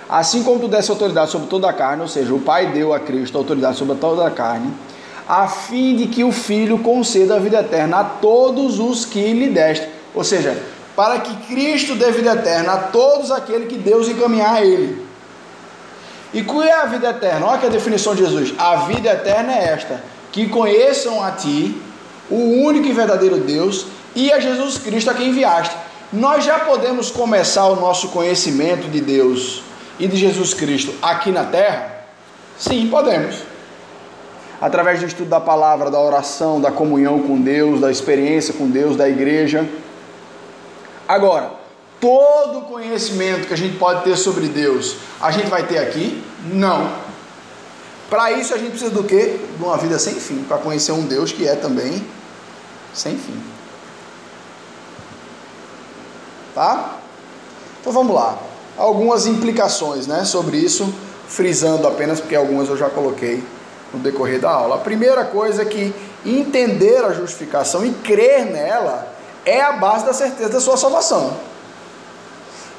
Assim 0.08 0.44
como 0.44 0.60
tu 0.60 0.68
desse 0.68 0.90
autoridade 0.90 1.30
sobre 1.30 1.48
toda 1.48 1.70
a 1.70 1.74
carne, 1.74 2.02
ou 2.02 2.08
seja, 2.08 2.34
o 2.34 2.40
Pai 2.40 2.72
deu 2.72 2.94
a 2.94 3.00
Cristo 3.00 3.38
autoridade 3.38 3.78
sobre 3.78 3.96
toda 3.96 4.26
a 4.26 4.32
carne, 4.32 4.74
a 5.28 5.48
fim 5.48 5.96
de 5.96 6.08
que 6.08 6.24
o 6.24 6.32
Filho 6.32 6.80
conceda 6.80 7.36
a 7.36 7.40
vida 7.40 7.60
eterna 7.60 8.00
a 8.00 8.04
todos 8.04 8.80
os 8.80 9.06
que 9.06 9.32
lhe 9.32 9.50
deste. 9.50 9.88
Ou 10.16 10.24
seja, 10.24 10.60
para 10.96 11.20
que 11.20 11.36
Cristo 11.46 11.94
dê 11.94 12.12
vida 12.12 12.32
eterna 12.32 12.74
a 12.74 12.78
todos 12.78 13.30
aqueles 13.30 13.68
que 13.68 13.78
Deus 13.78 14.10
encaminhar 14.10 14.56
a 14.56 14.66
Ele. 14.66 15.06
E 16.34 16.44
qual 16.44 16.64
é 16.64 16.72
a 16.72 16.86
vida 16.86 17.10
eterna? 17.10 17.46
Olha 17.46 17.60
que 17.60 17.66
a 17.68 17.70
definição 17.70 18.16
de 18.16 18.24
Jesus. 18.24 18.54
A 18.58 18.78
vida 18.78 19.10
eterna 19.10 19.54
é 19.54 19.66
esta: 19.66 20.02
que 20.32 20.48
conheçam 20.48 21.24
a 21.24 21.32
Ti, 21.32 21.80
o 22.30 22.64
único 22.64 22.88
e 22.88 22.94
verdadeiro 22.94 23.38
Deus, 23.38 23.88
e 24.16 24.32
a 24.32 24.40
Jesus 24.40 24.78
Cristo 24.78 25.10
a 25.10 25.14
quem 25.14 25.30
enviaste. 25.30 25.76
Nós 26.12 26.44
já 26.44 26.60
podemos 26.60 27.12
começar 27.12 27.68
o 27.68 27.76
nosso 27.76 28.10
conhecimento 28.10 28.88
de 28.90 29.00
Deus 29.00 29.62
e 30.00 30.08
de 30.08 30.18
Jesus 30.18 30.54
Cristo 30.54 30.94
aqui 31.02 31.32
na 31.32 31.44
terra? 31.44 32.06
Sim, 32.58 32.88
podemos. 32.90 33.44
Através 34.60 35.00
do 35.00 35.06
estudo 35.06 35.30
da 35.30 35.40
palavra, 35.40 35.90
da 35.90 36.00
oração, 36.00 36.60
da 36.60 36.72
comunhão 36.72 37.22
com 37.24 37.40
Deus, 37.40 37.80
da 37.80 37.92
experiência 37.92 38.54
com 38.54 38.68
Deus, 38.68 38.96
da 38.96 39.08
igreja. 39.08 39.68
Agora, 41.08 41.52
todo 42.00 42.62
conhecimento 42.62 43.48
que 43.48 43.54
a 43.54 43.58
gente 43.58 43.78
pode 43.78 44.04
ter 44.04 44.18
sobre 44.18 44.48
Deus, 44.48 44.98
a 45.22 45.32
gente 45.32 45.48
vai 45.48 45.64
ter 45.64 45.78
aqui? 45.78 46.24
Não. 46.52 47.09
Para 48.10 48.32
isso 48.32 48.54
a 48.54 48.58
gente 48.58 48.72
precisa 48.72 48.92
do 48.92 49.04
quê? 49.04 49.40
De 49.58 49.64
uma 49.64 49.78
vida 49.78 50.00
sem 50.00 50.16
fim, 50.16 50.44
para 50.44 50.58
conhecer 50.58 50.92
um 50.92 51.04
Deus 51.04 51.32
que 51.32 51.48
é 51.48 51.56
também 51.56 52.04
sem 52.94 53.18
fim. 53.18 53.40
Tá? 56.56 56.98
Então 57.80 57.94
vamos 57.94 58.14
lá. 58.14 58.38
Algumas 58.78 59.28
implicações, 59.28 60.08
né, 60.08 60.26
sobre 60.26 60.58
isso, 60.58 60.92
frisando 61.28 61.88
apenas 61.88 62.20
porque 62.20 62.36
algumas 62.36 62.68
eu 62.70 62.78
já 62.78 62.90
coloquei 62.90 63.44
no 63.94 64.00
decorrer 64.00 64.40
da 64.40 64.50
aula. 64.50 64.76
A 64.76 64.80
primeira 64.80 65.26
coisa 65.26 65.62
é 65.62 65.66
que 65.66 65.94
entender 66.26 67.04
a 67.04 67.14
justificação 67.14 67.86
e 67.86 67.92
crer 67.92 68.46
nela 68.46 69.14
é 69.46 69.62
a 69.62 69.74
base 69.74 70.06
da 70.06 70.14
certeza 70.14 70.50
da 70.50 70.60
sua 70.60 70.78
salvação. 70.78 71.38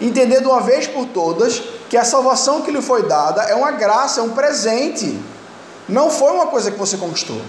Entender 0.01 0.41
de 0.41 0.47
uma 0.47 0.61
vez 0.61 0.87
por 0.87 1.07
todas 1.07 1.63
que 1.91 1.97
a 1.97 2.05
salvação 2.05 2.63
que 2.63 2.71
lhe 2.71 2.81
foi 2.81 3.03
dada 3.03 3.43
é 3.43 3.55
uma 3.55 3.73
graça, 3.73 4.21
é 4.21 4.23
um 4.23 4.31
presente. 4.31 5.21
Não 5.89 6.09
foi 6.09 6.31
uma 6.31 6.47
coisa 6.47 6.71
que 6.71 6.79
você 6.79 6.97
conquistou. 6.97 7.43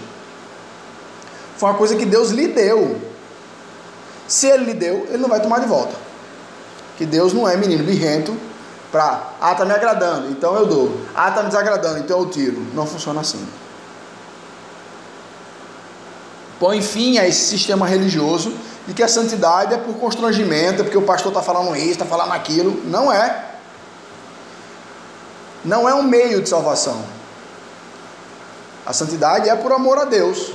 Foi 1.56 1.70
uma 1.70 1.78
coisa 1.78 1.94
que 1.94 2.04
Deus 2.04 2.30
lhe 2.30 2.48
deu. 2.48 3.00
Se 4.26 4.48
ele 4.48 4.64
lhe 4.64 4.74
deu, 4.74 5.06
ele 5.08 5.18
não 5.18 5.28
vai 5.28 5.40
tomar 5.40 5.60
de 5.60 5.66
volta. 5.66 5.94
Que 6.98 7.06
Deus 7.06 7.32
não 7.32 7.48
é 7.48 7.56
menino 7.56 7.84
birrento 7.84 8.36
para, 8.90 9.30
ah, 9.40 9.54
tá 9.54 9.64
me 9.64 9.72
agradando, 9.72 10.28
então 10.30 10.56
eu 10.56 10.66
dou. 10.66 11.00
Ah, 11.14 11.30
tá 11.30 11.44
me 11.44 11.48
desagradando, 11.48 12.00
então 12.00 12.18
eu 12.18 12.28
tiro. 12.28 12.66
Não 12.74 12.84
funciona 12.84 13.20
assim. 13.20 13.46
Põe 16.58 16.82
fim 16.82 17.18
a 17.18 17.28
esse 17.28 17.44
sistema 17.44 17.86
religioso 17.86 18.52
de 18.88 18.92
que 18.92 19.04
a 19.04 19.08
santidade 19.08 19.72
é 19.72 19.78
por 19.78 19.94
constrangimento, 19.98 20.80
é 20.80 20.84
porque 20.84 20.98
o 20.98 21.02
pastor 21.02 21.30
está 21.30 21.42
falando 21.42 21.76
isso, 21.76 21.90
está 21.90 22.04
falando 22.04 22.32
aquilo. 22.32 22.82
Não 22.86 23.12
é. 23.12 23.51
Não 25.64 25.88
é 25.88 25.94
um 25.94 26.02
meio 26.02 26.42
de 26.42 26.48
salvação. 26.48 27.02
A 28.84 28.92
santidade 28.92 29.48
é 29.48 29.54
por 29.54 29.72
amor 29.72 29.98
a 29.98 30.04
Deus. 30.04 30.52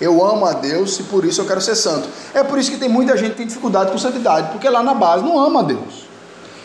Eu 0.00 0.24
amo 0.24 0.46
a 0.46 0.52
Deus 0.52 0.98
e 0.98 1.02
por 1.04 1.24
isso 1.24 1.40
eu 1.40 1.46
quero 1.46 1.60
ser 1.60 1.76
santo. 1.76 2.08
É 2.32 2.42
por 2.42 2.58
isso 2.58 2.70
que 2.70 2.78
tem 2.78 2.88
muita 2.88 3.16
gente 3.16 3.32
que 3.32 3.36
tem 3.38 3.46
dificuldade 3.46 3.92
com 3.92 3.98
santidade, 3.98 4.50
porque 4.50 4.68
lá 4.68 4.82
na 4.82 4.94
base 4.94 5.22
não 5.22 5.38
ama 5.38 5.60
a 5.60 5.62
Deus. 5.62 6.04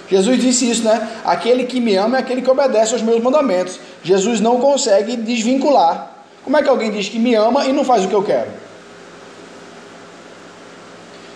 Jesus 0.10 0.42
disse 0.42 0.70
isso, 0.70 0.84
né? 0.84 1.08
Aquele 1.24 1.66
que 1.66 1.80
me 1.80 1.96
ama 1.96 2.18
é 2.18 2.20
aquele 2.22 2.42
que 2.42 2.50
obedece 2.50 2.94
aos 2.94 3.04
meus 3.04 3.22
mandamentos. 3.22 3.80
Jesus 4.02 4.40
não 4.40 4.60
consegue 4.60 5.16
desvincular. 5.16 6.12
Como 6.44 6.58
é 6.58 6.64
que 6.64 6.70
alguém 6.70 6.90
diz 6.90 7.08
que 7.08 7.20
me 7.20 7.36
ama 7.36 7.66
e 7.66 7.74
não 7.74 7.84
faz 7.84 8.06
o 8.06 8.08
que 8.08 8.16
eu 8.16 8.24
quero? 8.24 8.50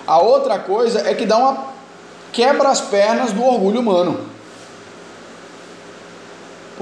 A 0.08 0.20
outra 0.20 0.58
coisa 0.58 1.08
é 1.08 1.14
que 1.14 1.26
dá 1.26 1.38
uma 1.38 1.66
quebra 2.32 2.70
as 2.70 2.82
pernas 2.82 3.32
do 3.32 3.44
orgulho 3.44 3.80
humano. 3.80 4.33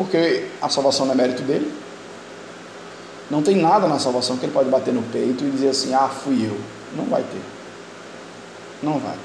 Porque 0.02 0.46
a 0.60 0.68
salvação 0.68 1.06
não 1.06 1.14
é 1.14 1.16
mérito 1.16 1.44
dele. 1.44 1.72
Não 3.30 3.44
tem 3.44 3.56
nada 3.56 3.88
na 3.88 4.00
salvação 4.00 4.36
que 4.36 4.46
ele 4.46 4.52
pode 4.52 4.68
bater 4.68 4.92
no 4.92 5.04
peito 5.04 5.44
e 5.44 5.52
dizer 5.52 5.70
assim: 5.70 5.94
"Ah, 5.94 6.10
fui 6.10 6.44
eu". 6.44 6.58
Não 6.98 7.06
vai 7.06 7.22
ter. 7.22 7.42
Não 8.82 8.98
vai. 8.98 9.16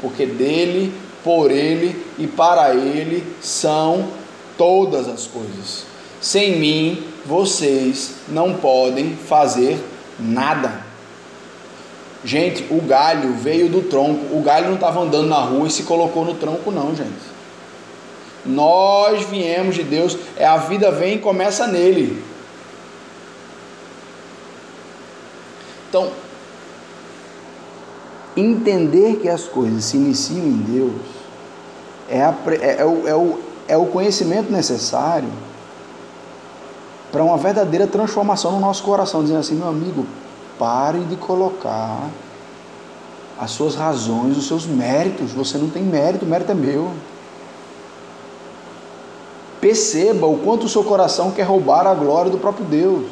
Porque 0.00 0.26
dele, 0.26 0.92
por 1.22 1.52
ele 1.52 2.04
e 2.18 2.26
para 2.26 2.74
ele 2.74 3.24
são 3.40 4.08
todas 4.58 5.08
as 5.08 5.26
coisas. 5.26 5.84
Sem 6.20 6.58
mim, 6.58 7.04
vocês 7.24 8.14
não 8.28 8.54
podem 8.54 9.14
fazer 9.14 9.78
nada. 10.18 10.84
Gente, 12.24 12.66
o 12.68 12.82
galho 12.82 13.32
veio 13.34 13.68
do 13.68 13.82
tronco. 13.82 14.36
O 14.36 14.42
galho 14.42 14.66
não 14.66 14.74
estava 14.74 15.00
andando 15.00 15.28
na 15.28 15.38
rua 15.38 15.68
e 15.68 15.70
se 15.70 15.84
colocou 15.84 16.24
no 16.24 16.34
tronco, 16.34 16.72
não, 16.72 16.94
gente. 16.96 17.35
Nós 18.46 19.24
viemos 19.24 19.74
de 19.74 19.82
Deus, 19.82 20.16
é 20.36 20.46
a 20.46 20.56
vida 20.56 20.90
vem 20.90 21.16
e 21.16 21.18
começa 21.18 21.66
nele. 21.66 22.22
Então, 25.88 26.10
entender 28.36 29.16
que 29.16 29.28
as 29.28 29.44
coisas 29.44 29.84
se 29.84 29.96
iniciam 29.96 30.44
em 30.44 30.56
Deus 30.56 31.16
é, 32.08 32.22
a, 32.22 32.34
é, 32.60 32.76
é, 32.80 32.84
o, 32.84 33.08
é, 33.08 33.14
o, 33.14 33.38
é 33.68 33.76
o 33.76 33.86
conhecimento 33.86 34.52
necessário 34.52 35.28
para 37.10 37.22
uma 37.22 37.36
verdadeira 37.36 37.86
transformação 37.86 38.52
no 38.52 38.60
nosso 38.60 38.82
coração, 38.82 39.22
dizendo 39.22 39.40
assim, 39.40 39.54
meu 39.54 39.68
amigo, 39.68 40.06
pare 40.58 41.00
de 41.00 41.16
colocar 41.16 42.08
as 43.38 43.50
suas 43.50 43.74
razões, 43.74 44.36
os 44.36 44.46
seus 44.46 44.66
méritos. 44.66 45.32
Você 45.32 45.58
não 45.58 45.68
tem 45.68 45.82
mérito, 45.82 46.24
o 46.24 46.28
mérito 46.28 46.52
é 46.52 46.54
meu. 46.54 46.92
Perceba 49.60 50.26
o 50.26 50.38
quanto 50.38 50.66
o 50.66 50.68
seu 50.68 50.84
coração 50.84 51.30
quer 51.30 51.44
roubar 51.44 51.86
a 51.86 51.94
glória 51.94 52.30
do 52.30 52.38
próprio 52.38 52.64
Deus. 52.64 53.06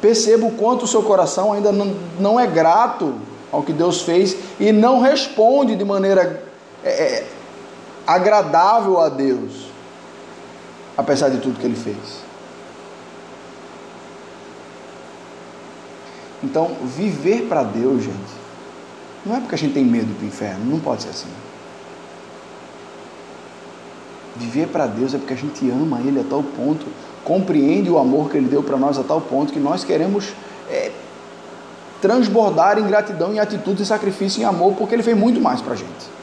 Perceba 0.00 0.46
o 0.46 0.52
quanto 0.52 0.84
o 0.84 0.88
seu 0.88 1.02
coração 1.02 1.52
ainda 1.52 1.72
não, 2.18 2.38
é 2.38 2.46
grato 2.46 3.14
ao 3.50 3.62
que 3.62 3.72
Deus 3.72 4.02
fez 4.02 4.36
e 4.58 4.72
não 4.72 5.00
responde 5.00 5.74
de 5.74 5.84
maneira 5.84 6.42
é, 6.84 6.90
é, 6.90 7.26
agradável 8.06 9.00
a 9.00 9.08
Deus, 9.08 9.68
apesar 10.96 11.28
de 11.30 11.38
tudo 11.38 11.58
que 11.58 11.66
ele 11.66 11.76
fez. 11.76 12.24
Então, 16.42 16.76
viver 16.84 17.46
para 17.48 17.62
Deus, 17.62 18.04
gente, 18.04 18.16
não 19.24 19.36
é 19.36 19.40
porque 19.40 19.54
a 19.54 19.58
gente 19.58 19.74
tem 19.74 19.84
medo 19.84 20.12
do 20.18 20.24
inferno, 20.24 20.64
não 20.64 20.78
pode 20.78 21.02
ser 21.02 21.08
assim. 21.08 21.28
Viver 24.38 24.68
para 24.68 24.86
Deus 24.86 25.14
é 25.14 25.18
porque 25.18 25.32
a 25.32 25.36
gente 25.36 25.68
ama 25.70 26.00
Ele 26.00 26.20
a 26.20 26.24
tal 26.24 26.42
ponto, 26.42 26.86
compreende 27.24 27.90
o 27.90 27.98
amor 27.98 28.30
que 28.30 28.36
Ele 28.36 28.48
deu 28.48 28.62
para 28.62 28.76
nós 28.76 28.98
a 28.98 29.02
tal 29.02 29.20
ponto 29.20 29.52
que 29.52 29.58
nós 29.58 29.82
queremos 29.82 30.32
é, 30.70 30.90
transbordar 32.00 32.78
em 32.78 32.86
gratidão, 32.86 33.32
em 33.32 33.38
atitude, 33.38 33.82
em 33.82 33.84
sacrifício, 33.84 34.42
em 34.42 34.44
amor, 34.44 34.74
porque 34.74 34.94
Ele 34.94 35.02
fez 35.02 35.16
muito 35.16 35.40
mais 35.40 35.60
para 35.60 35.72
a 35.72 35.76
gente. 35.76 36.16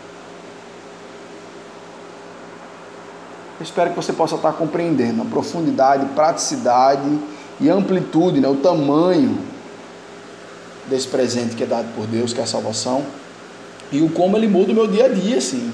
Eu 3.59 3.63
espero 3.63 3.89
que 3.91 3.95
você 3.95 4.13
possa 4.13 4.35
estar 4.35 4.53
compreendendo 4.53 5.21
a 5.21 5.25
profundidade, 5.25 6.05
praticidade 6.13 7.19
e 7.59 7.69
amplitude, 7.69 8.39
né, 8.39 8.47
o 8.47 8.55
tamanho 8.55 9.37
desse 10.87 11.07
presente 11.07 11.55
que 11.55 11.63
é 11.63 11.65
dado 11.65 11.87
por 11.95 12.05
Deus, 12.05 12.33
que 12.33 12.39
é 12.39 12.43
a 12.43 12.47
salvação, 12.47 13.03
e 13.91 14.01
o 14.01 14.09
como 14.09 14.35
ele 14.35 14.47
muda 14.47 14.71
o 14.71 14.75
meu 14.75 14.87
dia 14.87 15.05
a 15.05 15.07
dia, 15.07 15.39
sim. 15.39 15.71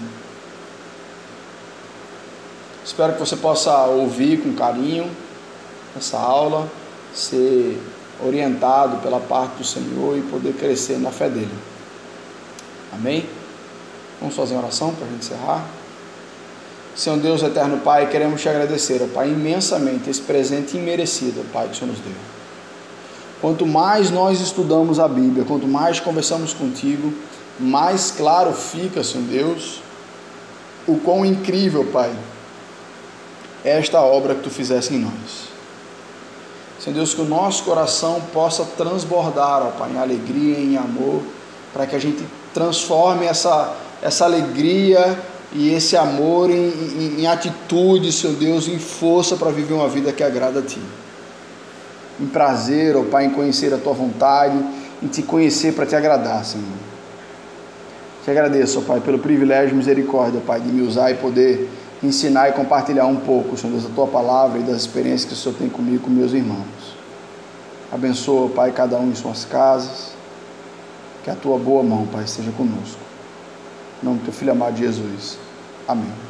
Espero 2.90 3.14
que 3.14 3.20
você 3.20 3.36
possa 3.36 3.86
ouvir 3.86 4.42
com 4.42 4.52
carinho 4.54 5.08
essa 5.96 6.18
aula, 6.18 6.68
ser 7.14 7.80
orientado 8.26 8.98
pela 8.98 9.20
parte 9.20 9.58
do 9.58 9.64
Senhor 9.64 10.18
e 10.18 10.22
poder 10.24 10.54
crescer 10.54 10.98
na 10.98 11.12
fé 11.12 11.30
dele. 11.30 11.54
Amém? 12.92 13.30
Vamos 14.20 14.36
fazer 14.36 14.56
uma 14.56 14.64
oração 14.64 14.92
para 14.96 15.06
a 15.06 15.08
gente 15.12 15.24
encerrar? 15.24 15.68
Senhor 16.96 17.20
Deus, 17.20 17.44
eterno 17.44 17.78
Pai, 17.78 18.10
queremos 18.10 18.42
te 18.42 18.50
agradecer, 18.50 19.00
ó 19.04 19.08
Pai, 19.14 19.30
imensamente 19.30 20.10
esse 20.10 20.22
presente 20.22 20.76
imerecido, 20.76 21.46
Pai, 21.54 21.68
que 21.68 21.74
o 21.74 21.76
Senhor 21.76 21.92
nos 21.92 22.00
deu. 22.00 22.16
Quanto 23.40 23.68
mais 23.68 24.10
nós 24.10 24.42
estudamos 24.42 25.00
a 25.00 25.08
Bíblia, 25.08 25.46
quanto 25.46 25.68
mais 25.68 26.00
conversamos 26.00 26.56
contigo, 26.56 27.14
mais 27.60 28.10
claro 28.10 28.52
fica, 28.52 29.04
Senhor 29.04 29.28
Deus, 29.28 29.80
o 30.88 30.98
quão 30.98 31.24
incrível, 31.24 31.86
Pai, 31.94 32.12
esta 33.64 34.02
obra 34.02 34.36
que 34.36 34.42
tu 34.42 34.50
fizesse 34.50 34.94
em 34.94 35.00
nós. 35.00 35.50
Senhor 36.80 36.96
Deus, 36.96 37.14
que 37.14 37.22
o 37.22 37.26
nosso 37.26 37.64
coração 37.64 38.22
possa 38.34 38.64
transbordar, 38.64 39.64
ó 39.64 39.72
Pai, 39.72 39.92
em 39.92 39.98
alegria, 39.98 40.58
em 40.58 40.78
amor, 40.78 41.22
para 41.74 41.86
que 41.86 41.96
a 41.96 42.00
gente 42.00 42.24
transforme 42.54 43.26
essa, 43.26 43.76
essa 44.02 44.24
alegria 44.24 45.20
e 45.52 45.74
esse 45.74 45.98
amor 45.98 46.50
em, 46.50 46.70
em, 46.70 47.22
em 47.22 47.28
atitude, 47.28 48.12
Senhor 48.14 48.36
Deus, 48.38 48.68
em 48.68 48.80
força 48.80 49.36
para 49.36 49.52
viver 49.52 49.74
uma 49.74 49.90
vida 49.90 50.14
que 50.14 50.24
agrada 50.24 50.60
a 50.60 50.62
Ti. 50.62 50.82
Em 52.20 52.28
prazer, 52.28 52.96
ó 52.96 53.04
Pai, 53.04 53.26
em 53.26 53.32
conhecer 53.32 53.74
a 53.74 53.78
Tua 53.78 53.94
vontade, 53.94 54.58
em 55.04 55.08
Te 55.08 55.22
conhecer 55.22 55.74
para 55.74 55.86
Te 55.86 55.96
agradar, 55.96 56.46
Senhor. 56.46 56.66
Te 58.24 58.32
agradeço, 58.32 58.80
ó 58.80 58.82
Pai, 58.84 59.02
pelo 59.02 59.20
privilégio 59.20 59.74
e 59.74 59.78
misericórdia, 59.78 60.42
Pai, 60.46 60.62
de 60.62 60.70
me 60.70 60.82
usar 60.82 61.12
e 61.12 61.16
poder 61.16 61.70
ensinar 62.02 62.50
e 62.50 62.54
compartilhar 62.54 63.06
um 63.06 63.18
pouco, 63.18 63.58
Senhor 63.58 63.80
da 63.82 63.90
tua 63.90 64.08
palavra 64.08 64.60
e 64.60 64.64
das 64.64 64.78
experiências 64.78 65.26
que 65.26 65.34
o 65.34 65.36
Senhor 65.36 65.56
tem 65.58 65.70
comigo, 65.70 66.06
com 66.06 66.10
meus 66.10 66.34
irmãos. 66.34 66.98
Abençoa, 67.92 68.50
Pai, 68.50 68.72
cada 68.72 68.98
um 68.98 69.10
em 69.10 69.16
suas 69.16 69.46
casas. 69.46 70.14
Que 71.24 71.30
a 71.30 71.36
tua 71.36 71.58
boa 71.58 71.84
mão, 71.84 72.08
Pai, 72.08 72.24
esteja 72.24 72.52
conosco. 72.52 73.00
Em 74.02 74.06
nome 74.06 74.20
do 74.20 74.26
teu 74.26 74.34
filho 74.34 74.52
amado 74.52 74.78
Jesus. 74.78 75.38
Amém. 75.88 76.29